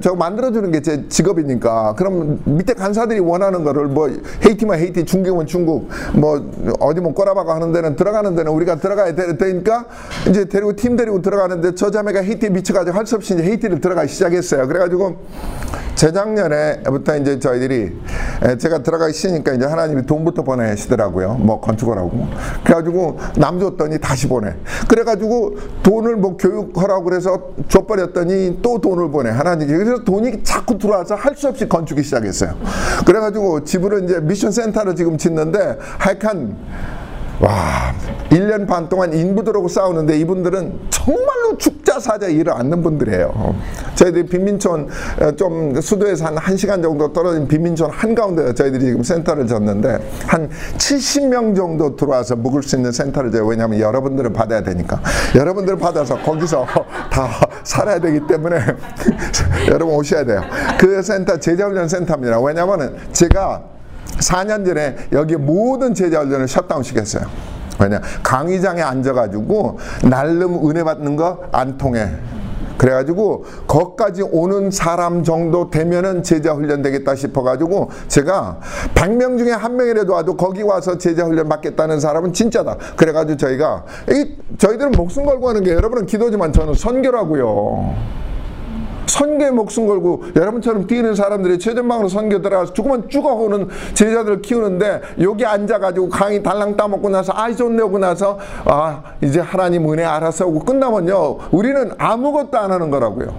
[0.00, 4.08] 저 만들어주는 게 제 직업이니까 그럼 밑에 간사들이 원하는 거를 뭐
[4.44, 9.86] 헤이티만 헤이티 중국은 중국 뭐 어디 뭐 꼬라박아 하는 데는 들어가는 데는 우리가 들어가야 되니까
[10.28, 14.08] 이제 데리고 팀 데리고 들어가는데 저 자매가 헤이티에 미쳐가지고 할 수 없이 이제 헤이티를 들어가기
[14.08, 14.66] 시작했어요.
[14.68, 15.16] 그래가지고
[15.96, 17.96] 재작년에부터 이제 저희들이
[18.58, 21.34] 제가 들어가기 싫으니까 이제 하나님이 돈부터 보내시더라고요.
[21.34, 22.26] 뭐 건축을 하고.
[22.64, 24.54] 그래가지고 남 줬더니 다시 보내.
[24.88, 29.30] 그래가지고 돈을 뭐 교육하라고 그래서 줘버렸더니 또 돈을 보내.
[29.30, 29.84] 하나님 이.
[29.84, 32.54] 그래서 돈이 자꾸 들어와서 할 수 없이 건축이 시작했어요.
[33.04, 36.56] 그래가지고 집으로 이제 미션 센터를 지금 짓는데 하여간
[37.38, 37.92] 와,
[38.30, 43.54] 1년 반 동안 인부들하고 싸우는데 이분들은 정말로 죽자 사자 일을 않는 분들이에요.
[43.94, 44.88] 저희들이 빈민촌
[45.20, 51.54] 어, 좀 수도에서 한 1시간 정도 떨어진 빈민촌 한가운데 저희들이 지금 센터를 졌는데 한 70명
[51.54, 53.46] 정도 들어와서 묵을 수 있는 센터를 져요.
[53.46, 55.02] 왜냐하면 여러분들을 받아야 되니까.
[55.34, 56.66] 여러분들을 받아서 거기서
[57.16, 57.30] 다
[57.64, 58.60] 살아야 되기 때문에
[59.68, 60.42] 여러분 오셔야 돼요.
[60.78, 62.38] 그 센터 제자훈련 센터입니다.
[62.40, 63.62] 왜냐하면 제가
[64.18, 67.24] 4년 전에 여기 모든 제자훈련을 셧다운 시켰어요.
[67.78, 72.10] 왜냐 강의장에 앉아가지고 날름 은혜 받는 거 안 통해.
[72.78, 78.60] 그래가지고 거기까지 오는 사람 정도 되면은 제자 훈련 되겠다 싶어가지고 제가
[78.94, 82.76] 100명 중에 한 명이라도 와도 거기 와서 제자 훈련 받겠다는 사람은 진짜다.
[82.96, 87.94] 그래가지고 저희가 이 저희들은 목숨 걸고 하는 게 여러분은 기도지만 저는 선교라고요.
[89.16, 96.10] 선교에 목숨 걸고 여러분처럼 뛰는 사람들이 최전방으로 선교 들어가서 조금만 죽어오는 제자들을 키우는데 여기 앉아가지고
[96.10, 101.38] 강의 달랑 따먹고 나서 아이 좋네 하고 나서 아 이제 하나님 은혜 알아서 하고 끝나면요
[101.50, 103.34] 우리는 아무것도 안 하는 거라고요.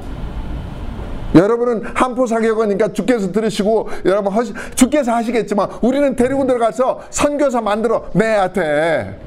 [1.35, 8.05] 여러분은 한포 사격하니까 주께서 들으시고 여러분 하시, 주께서 하시겠지만 우리는 데리고 들어가서 선교사 만들어
[8.53, 9.19] 돼.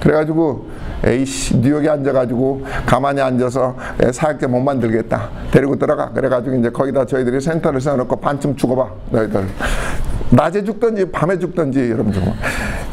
[0.00, 0.66] 그래가지고
[1.04, 3.76] 에이씨 뉴욕에 앉아가지고 가만히 앉아서
[4.12, 5.28] 사역자 못 만들겠다.
[5.50, 6.10] 데리고 들어가.
[6.10, 9.46] 그래가지고 이제 거기다 저희들이 센터를 세워놓고 반쯤 죽어봐 너희들.
[10.30, 12.24] 낮에 죽든지 밤에 죽든지 여러분 좀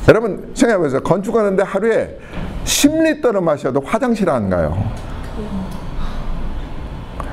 [0.08, 1.02] 여러분 생각해보세요.
[1.02, 2.18] 건축하는데 하루에
[2.66, 4.76] 10리터를 마셔도 화장실 안 가요.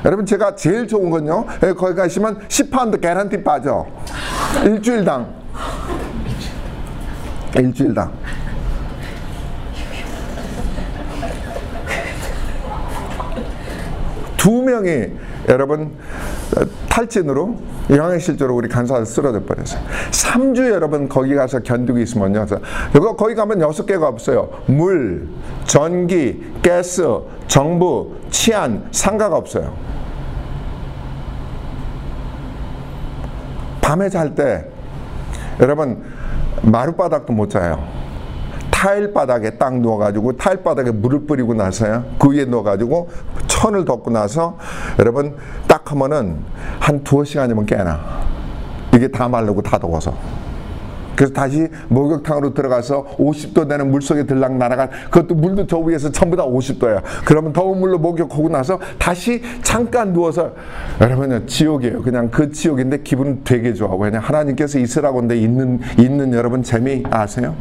[0.05, 1.45] 여러분 제가 제일 좋은 건요.
[1.75, 3.85] 거기 가시면 10파운드 개런티 빠져.
[4.63, 5.27] 일주일당.
[7.55, 8.11] 일주일당
[14.47, 15.07] 두 명이
[15.49, 15.91] 여러분
[16.87, 17.57] 탈진으로
[17.89, 19.81] 영양실조로 우리 간사를 쓰러져 버렸어요.
[20.11, 22.45] 3주 여러분 거기 가서 견디고 있으면요.
[22.95, 24.47] 이거 거기 가면 여섯 개가 없어요.
[24.67, 25.27] 물,
[25.65, 27.03] 전기, 가스,
[27.47, 29.73] 정부, 치안, 상가가 없어요.
[33.81, 34.65] 밤에 잘 때
[35.59, 36.05] 여러분
[36.61, 37.85] 마룻바닥도 못 자요.
[38.77, 42.05] 타일 바닥에 딱 누워가지고 타일 바닥에 물을 뿌리고 나서요.
[42.19, 43.09] 그 위에 누워가지고
[43.47, 44.55] 천을 덮고 나서
[44.99, 45.35] 여러분
[45.67, 46.37] 딱 하면은
[46.79, 47.99] 한 두어 시간이면 깨나.
[48.93, 50.13] 이게 다 마르고 다 더워서.
[51.15, 56.37] 그래서 다시 목욕탕으로 들어가서 50도 되는 물 속에 들락 날아가 그것도 물도 저 위에서 전부
[56.37, 57.01] 다 50도야.
[57.25, 60.51] 그러면 더운 물로 목욕하고 나서 다시 잠깐 누워서
[61.01, 62.03] 여러분은 지옥이에요.
[62.03, 63.95] 그냥 그 지옥인데 기분은 되게 좋아.
[63.95, 67.55] 왜냐 하나님께서 있으라고 한데 있는 있는 여러분 재미 아세요?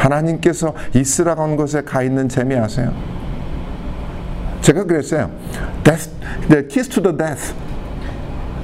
[0.00, 2.92] 하나님께서 있으라고 한 곳에 가 있는 재미 아세요?
[4.62, 5.30] 제가 그랬어요.
[5.84, 6.10] Death,
[6.48, 7.54] the kiss to the death.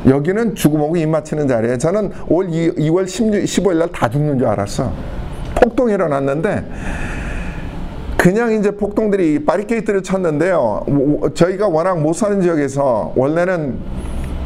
[0.06, 4.46] 여기는 죽음하고 입 맞추는 자리에 저는 올 2 월 16, 15일 날 다 죽는 줄
[4.46, 4.92] 알았어.
[5.56, 6.64] 폭동이 일어났는데
[8.16, 11.32] 그냥 이제 폭동들이 바리케이트를 쳤는데요.
[11.34, 13.78] 저희가 워낙 못 사는 지역에서 원래는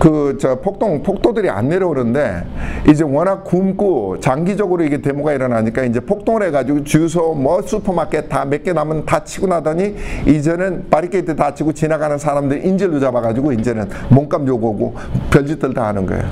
[0.00, 2.42] 그 저 폭동 폭도들이 안 내려오는데
[2.88, 8.64] 이제 워낙 굶고 장기적으로 이게 데모가 일어나니까 이제 폭동을 해가지고 주소 뭐 슈퍼마켓 다 몇
[8.64, 9.94] 개 남은 다 치고 나더니
[10.26, 14.94] 이제는 바리케이트 다 치고 지나가는 사람들 인질로 잡아가지고 이제는 몸값 요구하고
[15.30, 16.24] 별짓들 다 하는 거예요.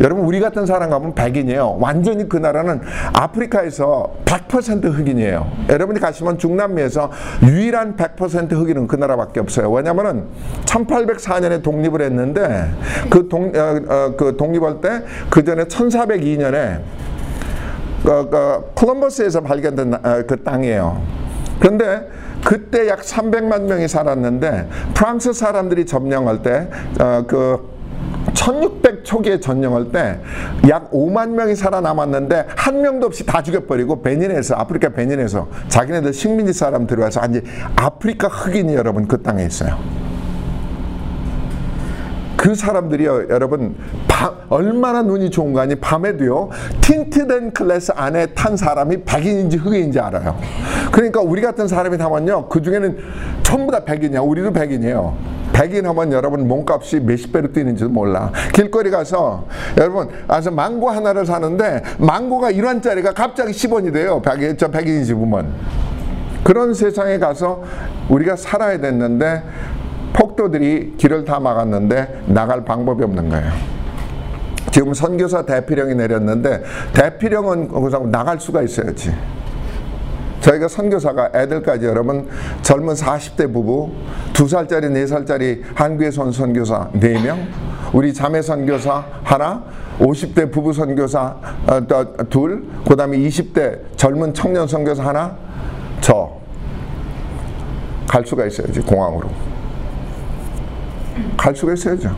[0.00, 1.76] 여러분 우리 같은 사람 가면 백인이에요.
[1.78, 2.80] 완전히 그 나라는
[3.12, 5.46] 아프리카에서 100% 흑인이에요.
[5.68, 7.10] 여러분이 가시면 중남미에서
[7.42, 9.70] 유일한 100% 흑인은 그 나라밖에 없어요.
[9.70, 10.24] 왜냐면은
[10.64, 12.70] 1804년에 독립을 했는데
[13.10, 16.80] 그, 독, 어, 어, 그 독립할 때 그 전에 1402년에
[18.04, 21.02] 그, 그 콜럼버스에서 발견된 어, 그 땅이에요.
[21.60, 22.08] 그런데
[22.44, 27.68] 그때 약 300만 명이 살았는데 프랑스 사람들이 점령할 때그
[28.32, 30.18] 1600 초기에 전령할 때
[30.68, 36.86] 약 5만 명이 살아남았는데 한 명도 없이 다 죽여버리고 베닌에서 아프리카 베닌에서 자기네들 식민지 사람
[36.86, 37.40] 들어와서 아니
[37.76, 39.78] 아프리카 흑인이 여러분 그 땅에 있어요.
[42.40, 43.76] 그 사람들이요, 여러분,
[44.08, 46.48] 밤, 얼마나 눈이 좋은가 하니 밤에도요,
[46.80, 50.38] 틴트된 클래스 안에 탄 사람이 백인인지 흑인인지 알아요.
[50.90, 52.96] 그러니까 우리 같은 사람이 타면요, 그 중에는
[53.42, 54.22] 전부 다 백인이야.
[54.22, 55.14] 우리도 백인이에요.
[55.52, 58.32] 백인 하면 여러분 몸값이 몇십 배로 뛰는지도 몰라.
[58.54, 59.44] 길거리 가서
[59.76, 64.22] 여러분 아서 망고 하나를 사는데 망고가 1원짜리가 갑자기 10원이 돼요.
[64.22, 65.52] 백인, 저 백인이 집으면.
[66.42, 67.62] 그런 세상에 가서
[68.08, 69.42] 우리가 살아야 됐는데
[70.12, 73.50] 폭도들이 길을 다 막았는데 나갈 방법이 없는 거예요.
[74.70, 79.12] 지금 선교사 대피령이 내렸는데 대피령은 거기서 나갈 수가 있어야지.
[80.40, 82.28] 저희가 선교사가 애들까지 여러분
[82.62, 83.92] 젊은 40대 부부,
[84.32, 87.46] 2살짜리, 4살짜리 한국에서 온 선교사 4명,
[87.92, 89.62] 우리 자매 선교사 하나,
[89.98, 95.36] 50대 부부 선교사 어, 또 둘, 그 다음에 20대 젊은 청년 선교사 하나,
[96.00, 96.40] 저.
[98.08, 99.28] 갈 수가 있어야지, 공항으로.
[101.36, 102.10] 갈 수가 있어야죠.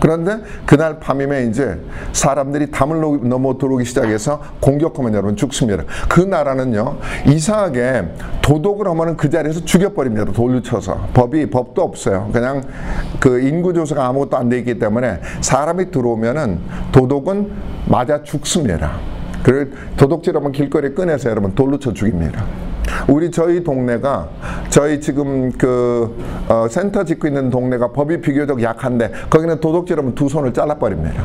[0.00, 1.76] 그런데 그날 밤이면 이제
[2.12, 5.82] 사람들이 담을 넘- 넘어 들어오기 시작해서 공격하면 여러분 죽습니다.
[6.08, 8.04] 그 나라는요 이상하게
[8.40, 10.26] 도덕을 하면은 그 자리에서 죽여버립니다.
[10.32, 12.30] 돌로 쳐서 법이 법도 없어요.
[12.32, 12.62] 그냥
[13.18, 16.60] 그 인구 조사가 아무것도 안 돼 있기 때문에 사람이 들어오면은
[16.92, 17.50] 도덕은
[17.86, 18.92] 맞아 죽습니다.
[19.42, 22.44] 그 도둑질 하면 길거리에 꺼내서 여러분 돌로 쳐 죽입니다.
[23.06, 24.28] 우리 저희 동네가
[24.70, 26.16] 저희 지금 그
[26.48, 31.24] 어, 센터 짓고 있는 동네가 법이 비교적 약한데 거기는 도둑질하면 두 손을 잘라버립니다.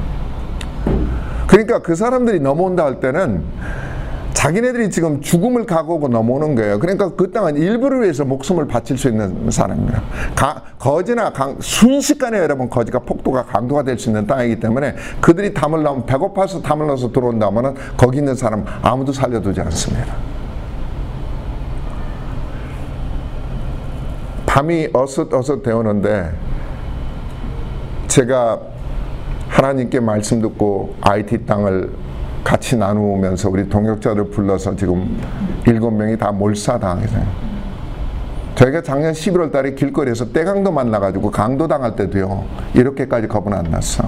[1.48, 3.44] 그러니까 그 사람들이 넘어온다 할 때는
[4.34, 6.80] 자기네들이 지금 죽음을 각오하고 넘어오는 거예요.
[6.80, 10.02] 그러니까 그 땅은 일부를 위해서 목숨을 바칠 수 있는 사람입니다.
[10.36, 15.84] 가, 거지나 강, 순식간에 여러분 거지가 폭도가 강도가 될 수 있는 땅이기 때문에 그들이 담을
[15.84, 20.33] 넣으면 배고파서 담을 넣어서 들어온다면은 거기 있는 사람 아무도 살려두지 않습니다.
[24.54, 26.32] 밤이 어슷어슷 되오는데
[28.08, 28.60] 제가
[29.48, 31.90] 하나님께 말씀 듣고 IT 땅을
[32.44, 35.20] 같이 나누면서 우리 동역자들 불러서 지금
[35.66, 37.26] 일곱 명이 다 몰사당했어요.
[38.54, 42.46] 저희가 작년 11월 달에 길거리에서 떼강도 만나가지고 강도 당할 때도요,
[42.76, 44.08] 이렇게까지 겁은 안 났어.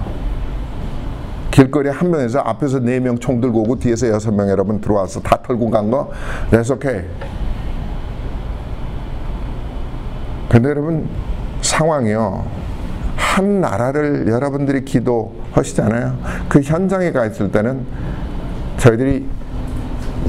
[1.50, 5.41] 길거리에 한 명에서 앞에서 네 명 총 들고 오고 뒤에서 여섯 명 여러분 들어와서 다
[5.41, 6.12] 털고 간 거,
[6.52, 6.80] 계속
[10.56, 10.60] 해.
[10.60, 11.08] 근데 여러분,
[11.62, 12.45] 상황이요.
[13.18, 16.18] 한 나라를 여러분들이 기도하시잖아요.
[16.47, 17.86] 그 현장에 가 있을 때는
[18.78, 19.26] 저희들이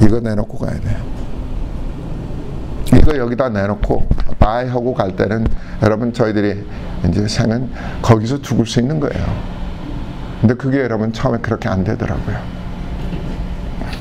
[0.01, 0.97] 이거 내놓고 가야 돼요.
[2.95, 4.07] 이거 여기다 내놓고
[4.39, 5.45] 바이 하고 갈 때는
[5.83, 6.65] 여러분 저희들이
[7.07, 7.69] 이제 생은
[8.01, 9.25] 거기서 죽을 수 있는 거예요.
[10.41, 12.56] 근데 그게 여러분 처음에 그렇게 안 되더라고요.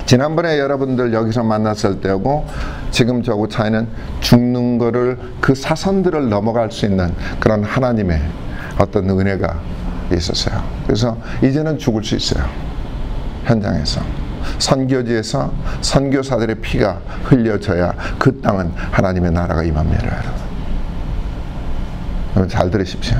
[0.06, 2.46] 지난번에 여러분들 여기서 만났을 때하고
[2.92, 3.88] 지금 저하고 차이는
[4.20, 8.22] 죽는 거를 그 사선들을 넘어갈 수 있는 그런 하나님의
[8.78, 9.60] 어떤 은혜가
[10.12, 10.62] 있었어요.
[10.86, 12.44] 그래서 이제는 죽을 수 있어요.
[13.44, 14.00] 현장에서.
[14.58, 20.06] 선교지에서 선교사들의 피가 흘려져야 그 땅은 하나님의 나라가 임합니다.
[22.34, 22.48] 여러분.
[22.48, 23.18] 잘 들으십시오.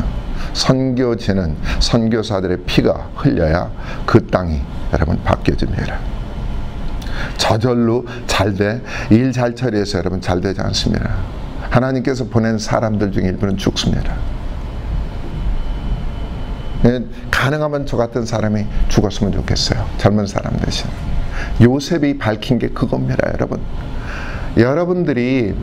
[0.53, 3.71] 선교지는 선교사들의 피가 흘려야
[4.07, 4.61] 그 땅이
[4.93, 6.16] 여러분 바뀌어집니다.
[7.37, 11.11] 저절로 잘 돼, 일 잘 처리해서 여러분 잘 되지 않습니다.
[11.71, 14.15] 하나님께서 보낸 사람들 중에 일부는 죽습니다.
[16.85, 19.85] 예, 가능하면 저 같은 사람이 죽었으면 좋겠어요.
[19.99, 20.89] 젊은 사람 대신.
[21.61, 23.61] 요셉이 밝힌 게 그겁니다, 여러분.
[24.57, 25.55] 여러분들이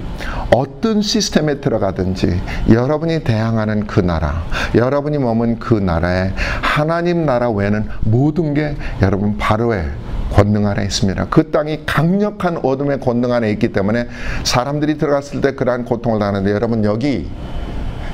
[0.55, 2.39] 어떤 시스템에 들어가든지
[2.70, 4.43] 여러분이 대항하는 그 나라,
[4.76, 9.89] 여러분이 머문 그 나라에 하나님 나라 외에는 모든 게 여러분 바로의
[10.34, 11.27] 권능 안에 있습니다.
[11.29, 14.07] 그 땅이 강력한 어둠의 권능 안에 있기 때문에
[14.43, 17.29] 사람들이 들어갔을 때 그러한 고통을 당하는데 여러분 여기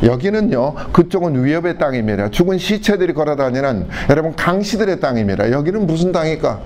[0.04, 2.30] 여기는요 그쪽은 위협의 땅입니다.
[2.30, 5.52] 죽은 시체들이 걸어다니는 여러분 강시들의 땅입니다.
[5.52, 6.60] 여기는 무슨 땅일까?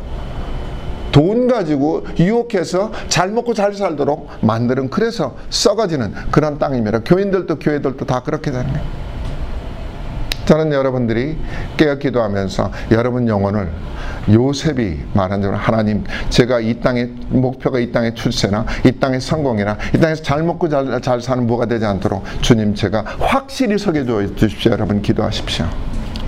[1.11, 7.01] 돈 가지고 유혹해서 잘 먹고 잘 살도록 만드는 그래서 썩어지는 그런 땅입니다.
[7.05, 9.12] 교인들도 교회들도 다 그렇게 되는 거예요.
[10.45, 11.37] 저는 여러분들이
[11.77, 13.69] 깨어 기도하면서 여러분 영혼을
[14.31, 19.99] 요셉이 말한 대로 하나님 제가 이 땅의 목표가 이 땅의 출세나 이 땅의 성공이나 이
[19.99, 24.71] 땅에서 잘 먹고 잘, 잘 사는 뭐가 되지 않도록 주님 제가 확실히 서게 주십시오.
[24.71, 25.65] 여러분 기도하십시오.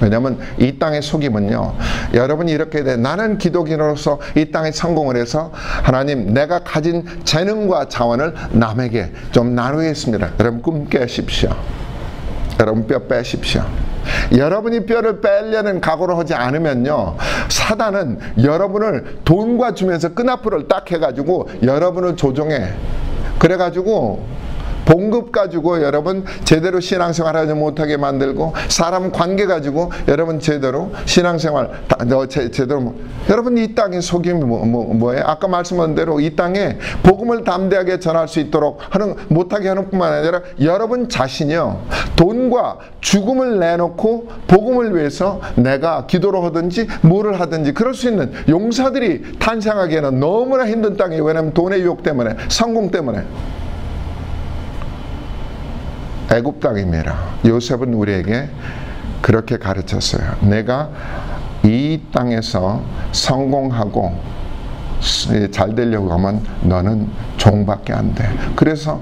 [0.01, 1.75] 왜냐하면 이 땅의 속임은요
[2.13, 9.11] 여러분이 이렇게 돼 나는 기독인으로서 이 땅에 성공을 해서 하나님 내가 가진 재능과 자원을 남에게
[9.31, 10.31] 좀 나누겠습니다.
[10.39, 11.49] 여러분 꿈 깨십시오.
[12.59, 13.65] 여러분 뼈 빼십시오.
[14.35, 17.15] 여러분이 뼈를 빼려는 각오를 하지 않으면요
[17.49, 22.73] 사단은 여러분을 돈과 주면서 끈앞으로 딱 해가지고 여러분을 조종해.
[23.39, 24.25] 그래가지고
[24.85, 31.97] 봉급 가지고 여러분 제대로 신앙생활 하지 못하게 만들고 사람 관계 가지고 여러분 제대로 신앙생활 다,
[32.05, 32.95] 너 제, 제대로 뭐,
[33.29, 35.23] 여러분 이 땅의 속임이 뭐, 뭐, 뭐예요?
[35.25, 40.41] 아까 말씀한 대로 이 땅에 복음을 담대하게 전할 수 있도록 하는 못하게 하는 뿐만 아니라
[40.61, 41.81] 여러분 자신이요
[42.15, 50.19] 돈과 죽음을 내놓고 복음을 위해서 내가 기도를 하든지 뭐를 하든지 그럴 수 있는 용사들이 탄생하기에는
[50.19, 51.23] 너무나 힘든 땅이에요.
[51.23, 53.23] 왜냐하면 돈의 유혹 때문에 성공 때문에
[56.31, 57.15] 애굽 땅입니다.
[57.45, 58.49] 요셉은 우리에게
[59.21, 60.35] 그렇게 가르쳤어요.
[60.41, 60.89] 내가
[61.63, 64.13] 이 땅에서 성공하고
[65.51, 68.27] 잘 되려고 하면 너는 종밖에 안 돼.
[68.55, 69.01] 그래서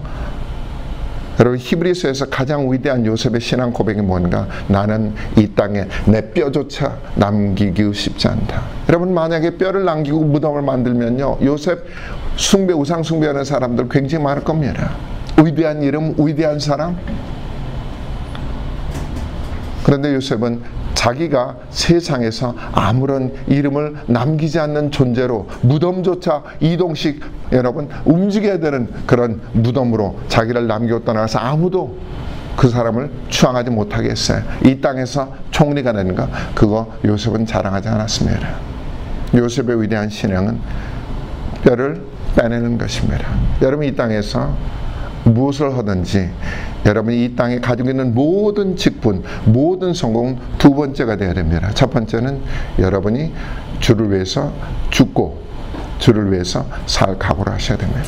[1.39, 8.27] 여러분 히브리서에서 가장 위대한 요셉의 신앙 고백이 뭔가 나는 이 땅에 내 뼈조차 남기기 쉽지
[8.27, 8.61] 않다.
[8.87, 11.85] 여러분 만약에 뼈를 남기고 무덤을 만들면요 요셉
[12.35, 14.91] 숭배 우상 숭배하는 사람들 굉장히 많을 겁니다.
[15.43, 16.97] 위대한 이름 위대한 사람
[19.83, 20.61] 그런데 요셉은
[20.93, 27.19] 자기가 세상에서 아무런 이름을 남기지 않는 존재로 무덤조차 이동식
[27.51, 31.97] 여러분 움직여야 되는 그런 무덤으로 자기를 남기고 떠나서 아무도
[32.55, 34.43] 그 사람을 추앙하지 못하게 했어요.
[34.63, 38.47] 이 땅에서 총리가 되는가 그거 요셉은 자랑하지 않았습니다.
[39.35, 40.59] 요셉의 위대한 신앙은
[41.63, 42.01] 뼈를
[42.35, 43.27] 빼내는 것입니다.
[43.61, 44.55] 여러분 이 땅에서
[45.23, 46.29] 무엇을 하든지
[46.85, 51.71] 여러분이 이 땅에 가지고 있는 모든 직분, 모든 성공은 두 번째가 되어야 됩니다.
[51.73, 52.41] 첫 번째는
[52.79, 53.31] 여러분이
[53.79, 54.51] 주를 위해서
[54.89, 55.41] 죽고
[55.99, 58.03] 주를 위해서 살 각오를 하셔야 됩니다.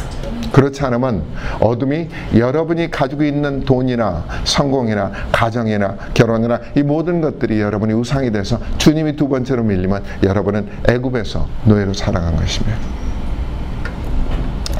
[0.51, 1.23] 그렇지 않으면
[1.59, 9.17] 어둠이 여러분이 가지고 있는 돈이나 성공이나 가정이나 결혼이나 이 모든 것들이 여러분이 우상이 돼서 주님이
[9.17, 13.04] 두 번째로 밀리면 여러분은 애굽에서 노예로 살아간 것입니다.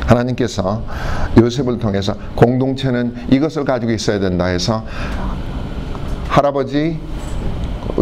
[0.05, 0.83] 하나님께서
[1.37, 4.85] 요셉을 통해서 공동체는 이것을 가지고 있어야 된다 해서
[6.27, 6.99] 할아버지,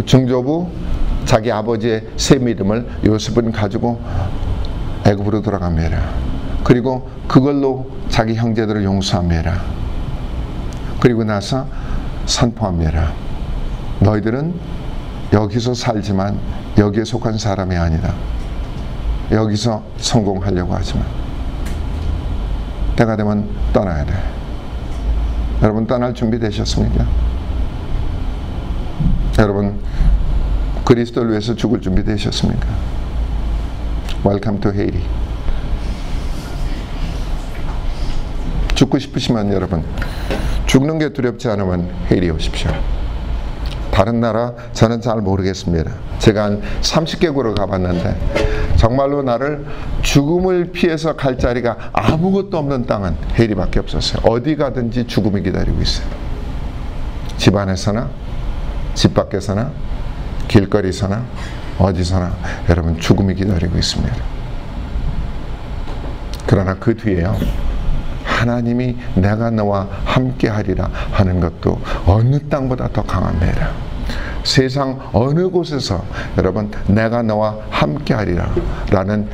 [0.06, 0.68] 중조부,
[1.26, 4.02] 자기 아버지의 새 믿음을 요셉은 가지고
[5.06, 6.02] 애굽으로 돌아갑니다.
[6.64, 9.62] 그리고 그걸로 자기 형제들을 용서합니다.
[11.00, 11.68] 그리고 나서
[12.26, 13.12] 선포합니다.
[14.00, 14.54] 너희들은
[15.34, 16.40] 여기서 살지만
[16.78, 18.14] 여기에 속한 사람이 아니다.
[19.32, 21.23] 여기서 성공하려고 하지만
[22.96, 24.14] 때가 되면 떠나야 돼.
[25.62, 27.06] 여러분 떠날 준비 되셨습니까?
[29.40, 29.80] 여러분
[30.86, 32.68] 그리스도를 위해서 죽을 준비 되셨습니까?
[34.26, 35.04] Welcome to Haiti.
[38.76, 39.84] 죽고 싶으시면 여러분
[40.66, 42.72] 죽는 게 두렵지 않으면 헤이리 오십시오.
[43.94, 45.92] 다른 나라 저는 잘 모르겠습니다.
[46.18, 49.68] 제가 한 30개국을 가봤는데 정말로 나를
[50.02, 54.24] 죽음을 피해서 갈 자리가 아무것도 없는 땅은 헤리밖에 없었어요.
[54.26, 56.08] 어디 가든지 죽음이 기다리고 있어요.
[57.38, 58.10] 집 안에서나
[58.96, 59.72] 집 밖에서나
[60.48, 61.24] 길거리서나
[61.78, 62.36] 어디서나
[62.70, 64.16] 여러분 죽음이 기다리고 있습니다.
[66.48, 67.38] 그러나 그 뒤에요.
[68.44, 73.70] 하나님이 내가 너와 함께 하리라 하는 것도 어느 땅보다 더 강합니다.
[74.44, 76.04] 세상 어느 곳에서
[76.38, 78.50] 여러분 내가 너와 함께 하리라
[78.92, 79.30] 라는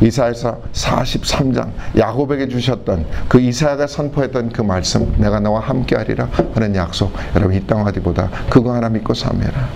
[0.00, 7.12] 이사에서 43장 야곱에게 주셨던 그 이사야가 선포했던 그 말씀 내가 너와 함께 하리라 하는 약속
[7.34, 9.66] 여러분 이 땅 어디보다 그거 하나 믿고 삽니다.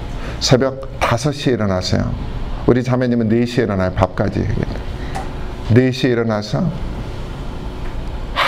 [0.40, 2.10] 새벽 5시에 일어나세요.
[2.66, 3.92] 우리 자매님은 4시에 일어나요.
[3.92, 4.46] 밥까지.
[5.74, 6.89] 4시에 일어나서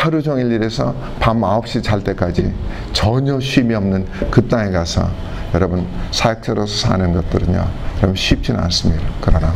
[0.03, 2.53] 하루 종일 일해서 밤 9시 잘 때까지
[2.93, 5.09] 전혀 쉼이 없는 그 땅에 가서
[5.55, 7.65] 여러분 사역자로서 사는 것들은요
[7.99, 9.01] 여러분 쉽지는 않습니다.
[9.21, 9.55] 그러나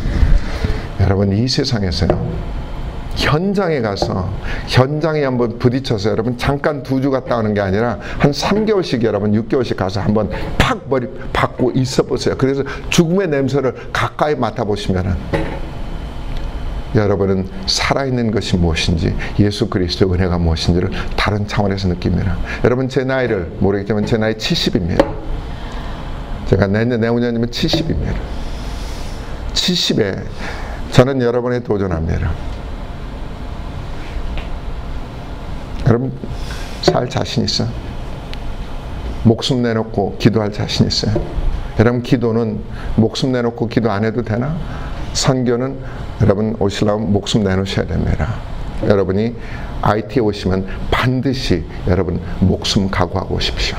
[1.00, 2.56] 여러분 이 세상에서요
[3.16, 4.30] 현장에 가서
[4.68, 9.76] 현장에 한번 부딪혀서 여러분 잠깐 두 주 갔다 오는 게 아니라 한 3개월씩 여러분 6개월씩
[9.76, 12.36] 가서 한번 팍 머리 박고 있어 보세요.
[12.38, 15.16] 그래서 죽음의 냄새를 가까이 맡아 보시면은
[16.94, 22.36] 여러분은 살아있는 것이 무엇인지 예수 그리스도의 은혜가 무엇인지를 다른 차원에서 느낍니다.
[22.64, 25.14] 여러분 제 나이를 모르겠지만 제 나이 70입니다.
[26.46, 28.14] 제가 내년 내후년이면 70입니다.
[29.52, 30.22] 70에
[30.92, 32.30] 저는 여러분에 도전합니다.
[35.86, 36.12] 여러분
[36.82, 37.66] 살 자신 있어?
[39.24, 41.20] 목숨 내놓고 기도할 자신 있어요?
[41.78, 42.60] 여러분 기도는
[42.96, 44.56] 목숨 내놓고 기도 안 해도 되나?
[45.16, 45.78] 선교는
[46.20, 48.34] 여러분 오시려면 목숨 내놓으셔야 됩니다.
[48.86, 49.34] 여러분이
[49.80, 53.78] IT에 오시면 반드시 여러분 목숨 각오하고 오십시오.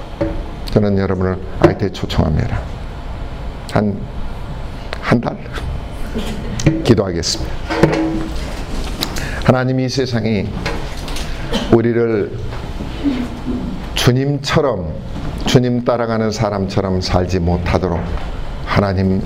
[0.72, 2.60] 저는 여러분을 IT에 초청합니다.
[3.72, 4.00] 한,
[5.00, 5.38] 한 달?
[6.84, 7.54] 기도하겠습니다.
[9.46, 10.50] 하나님이 이 세상이
[11.72, 12.32] 우리를
[13.94, 14.92] 주님처럼,
[15.46, 18.00] 주님 따라가는 사람처럼 살지 못하도록
[18.66, 19.22] 하나님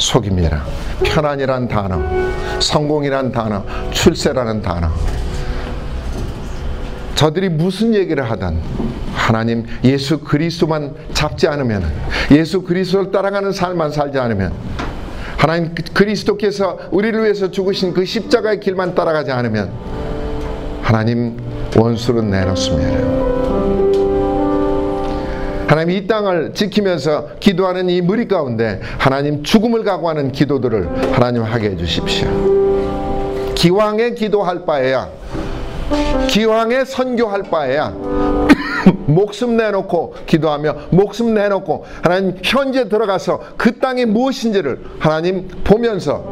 [0.00, 0.64] 속입니다.
[1.04, 2.02] 편안이란 단어,
[2.58, 4.88] 성공이란 단어, 출세라는 단어.
[7.14, 8.58] 저들이 무슨 얘기를 하든
[9.14, 11.84] 하나님 예수 그리스도만 잡지 않으면
[12.30, 14.52] 예수 그리스도를 따라가는 삶만 살지 않으면
[15.36, 19.70] 하나님 그리스도께서 우리를 위해서 죽으신 그 십자가의 길만 따라가지 않으면
[20.82, 21.38] 하나님
[21.76, 23.19] 원수는 내놓습니다.
[25.70, 31.76] 하나님 이 땅을 지키면서 기도하는 이 무리 가운데 하나님 죽음을 각오하는 기도들을 하나님 하게 해
[31.76, 32.28] 주십시오.
[33.54, 35.08] 기왕에 기도할 바에야
[36.28, 37.94] 기왕에 선교할 바에야
[39.06, 46.24] 목숨 내놓고 기도하며 목숨 내놓고 하나님 현재 들어가서 그 땅이 무엇인지를 하나님 보면서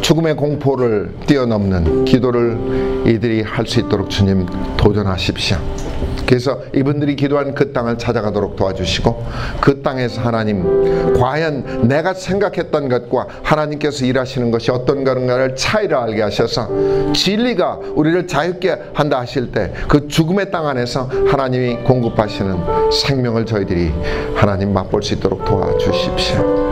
[0.00, 5.85] 죽음의 공포를 뛰어넘는 기도를 이들이 할 수 있도록 주님 도전하십시오.
[6.26, 9.24] 그래서 이분들이 기도한 그 땅을 찾아가도록 도와주시고
[9.60, 16.68] 그 땅에서 하나님 과연 내가 생각했던 것과 하나님께서 일하시는 것이 어떤 건가를 차이를 알게 하셔서
[17.12, 22.56] 진리가 우리를 자유케 한다 하실 때 그 죽음의 땅 안에서 하나님이 공급하시는
[22.92, 23.92] 생명을 저희들이
[24.34, 26.66] 하나님 맛볼 수 있도록 도와주십시오.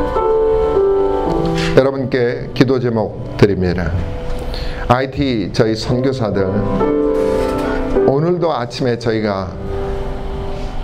[1.76, 3.92] 여러분께 기도 제목 드립니다.
[4.88, 7.03] IT 저희 선교사들
[8.06, 9.50] 오늘도 아침에 저희가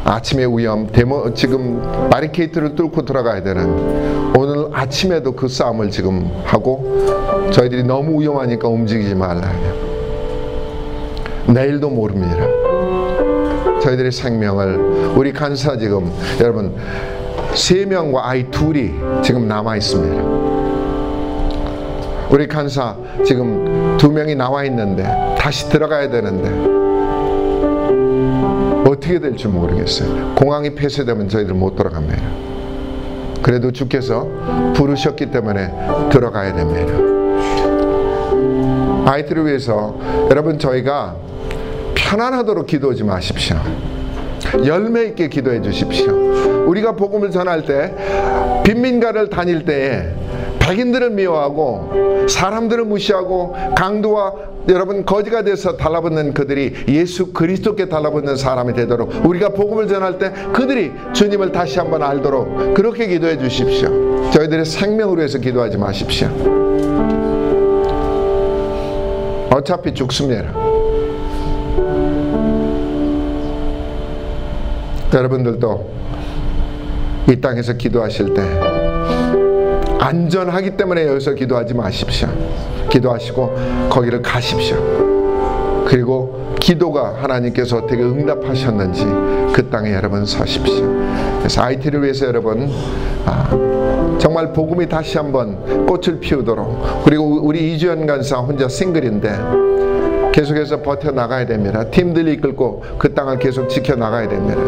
[0.05, 7.85] 아침의 위험 데모 지금 바리케이트를 뚫고 들어가야 되는 오늘 아침에도 그 싸움을 지금 하고 저희들이
[7.85, 9.53] 너무 위험하니까 움직이지 말라.
[11.47, 12.37] 내일도 모릅니다.
[13.83, 16.11] 저희들의 생명을 우리 간사 지금
[16.41, 16.75] 여러분
[17.55, 18.93] 세 명과 아이 둘이
[19.23, 20.23] 지금 남아 있습니다.
[22.31, 22.97] 우리 간사
[23.27, 25.05] 지금 두 명이 나와 있는데
[25.37, 26.80] 다시 들어가야 되는데
[29.11, 30.37] 어떻게 될지 모르겠어요.
[30.37, 32.23] 공항이 폐쇄되면 저희들 못 돌아갑니다.
[33.43, 34.29] 그래도 주께서
[34.77, 35.73] 부르셨기 때문에
[36.13, 36.93] 들어가야 됩니다.
[39.11, 39.99] 아이들을 위해서
[40.31, 41.17] 여러분 저희가
[41.97, 43.57] 편안하도록 기도하지 마십시오.
[44.65, 46.13] 열매 있게 기도해 주십시오.
[46.67, 47.93] 우리가 복음을 전할 때
[48.65, 50.09] 빈민가를 다닐 때에
[50.71, 54.33] 백인들을 미워하고 사람들을 무시하고 강도와
[54.69, 60.93] 여러분 거지가 돼서 달라붙는 그들이 예수 그리스도께 달라붙는 사람이 되도록 우리가 복음을 전할 때 그들이
[61.13, 64.31] 주님을 다시 한번 알도록 그렇게 기도해 주십시오.
[64.31, 66.29] 저희들의 생명을 위해서 기도하지 마십시오.
[69.53, 70.53] 어차피 죽습니다.
[75.13, 75.91] 여러분들도
[77.29, 78.70] 이 땅에서 기도하실 때
[80.01, 82.29] 안전하기 때문에 여기서 기도하지 마십시오.
[82.89, 84.77] 기도하시고 거기를 가십시오.
[85.87, 89.05] 그리고 기도가 하나님께서 어떻게 응답하셨는지
[89.53, 90.87] 그 땅에 여러분 서십시오.
[91.39, 92.71] 그래서 IT를 위해서 여러분
[93.27, 101.11] 아, 정말 복음이 다시 한번 꽃을 피우도록 그리고 우리 이주연 간사 혼자 싱글인데 계속해서 버텨
[101.11, 101.85] 나가야 됩니다.
[101.91, 104.61] 팀들이 이끌고 그 땅을 계속 지켜 나가야 됩니다.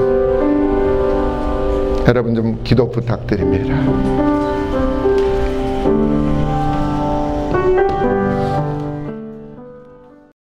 [2.08, 4.31] 여러분 좀 기도 부탁드립니다.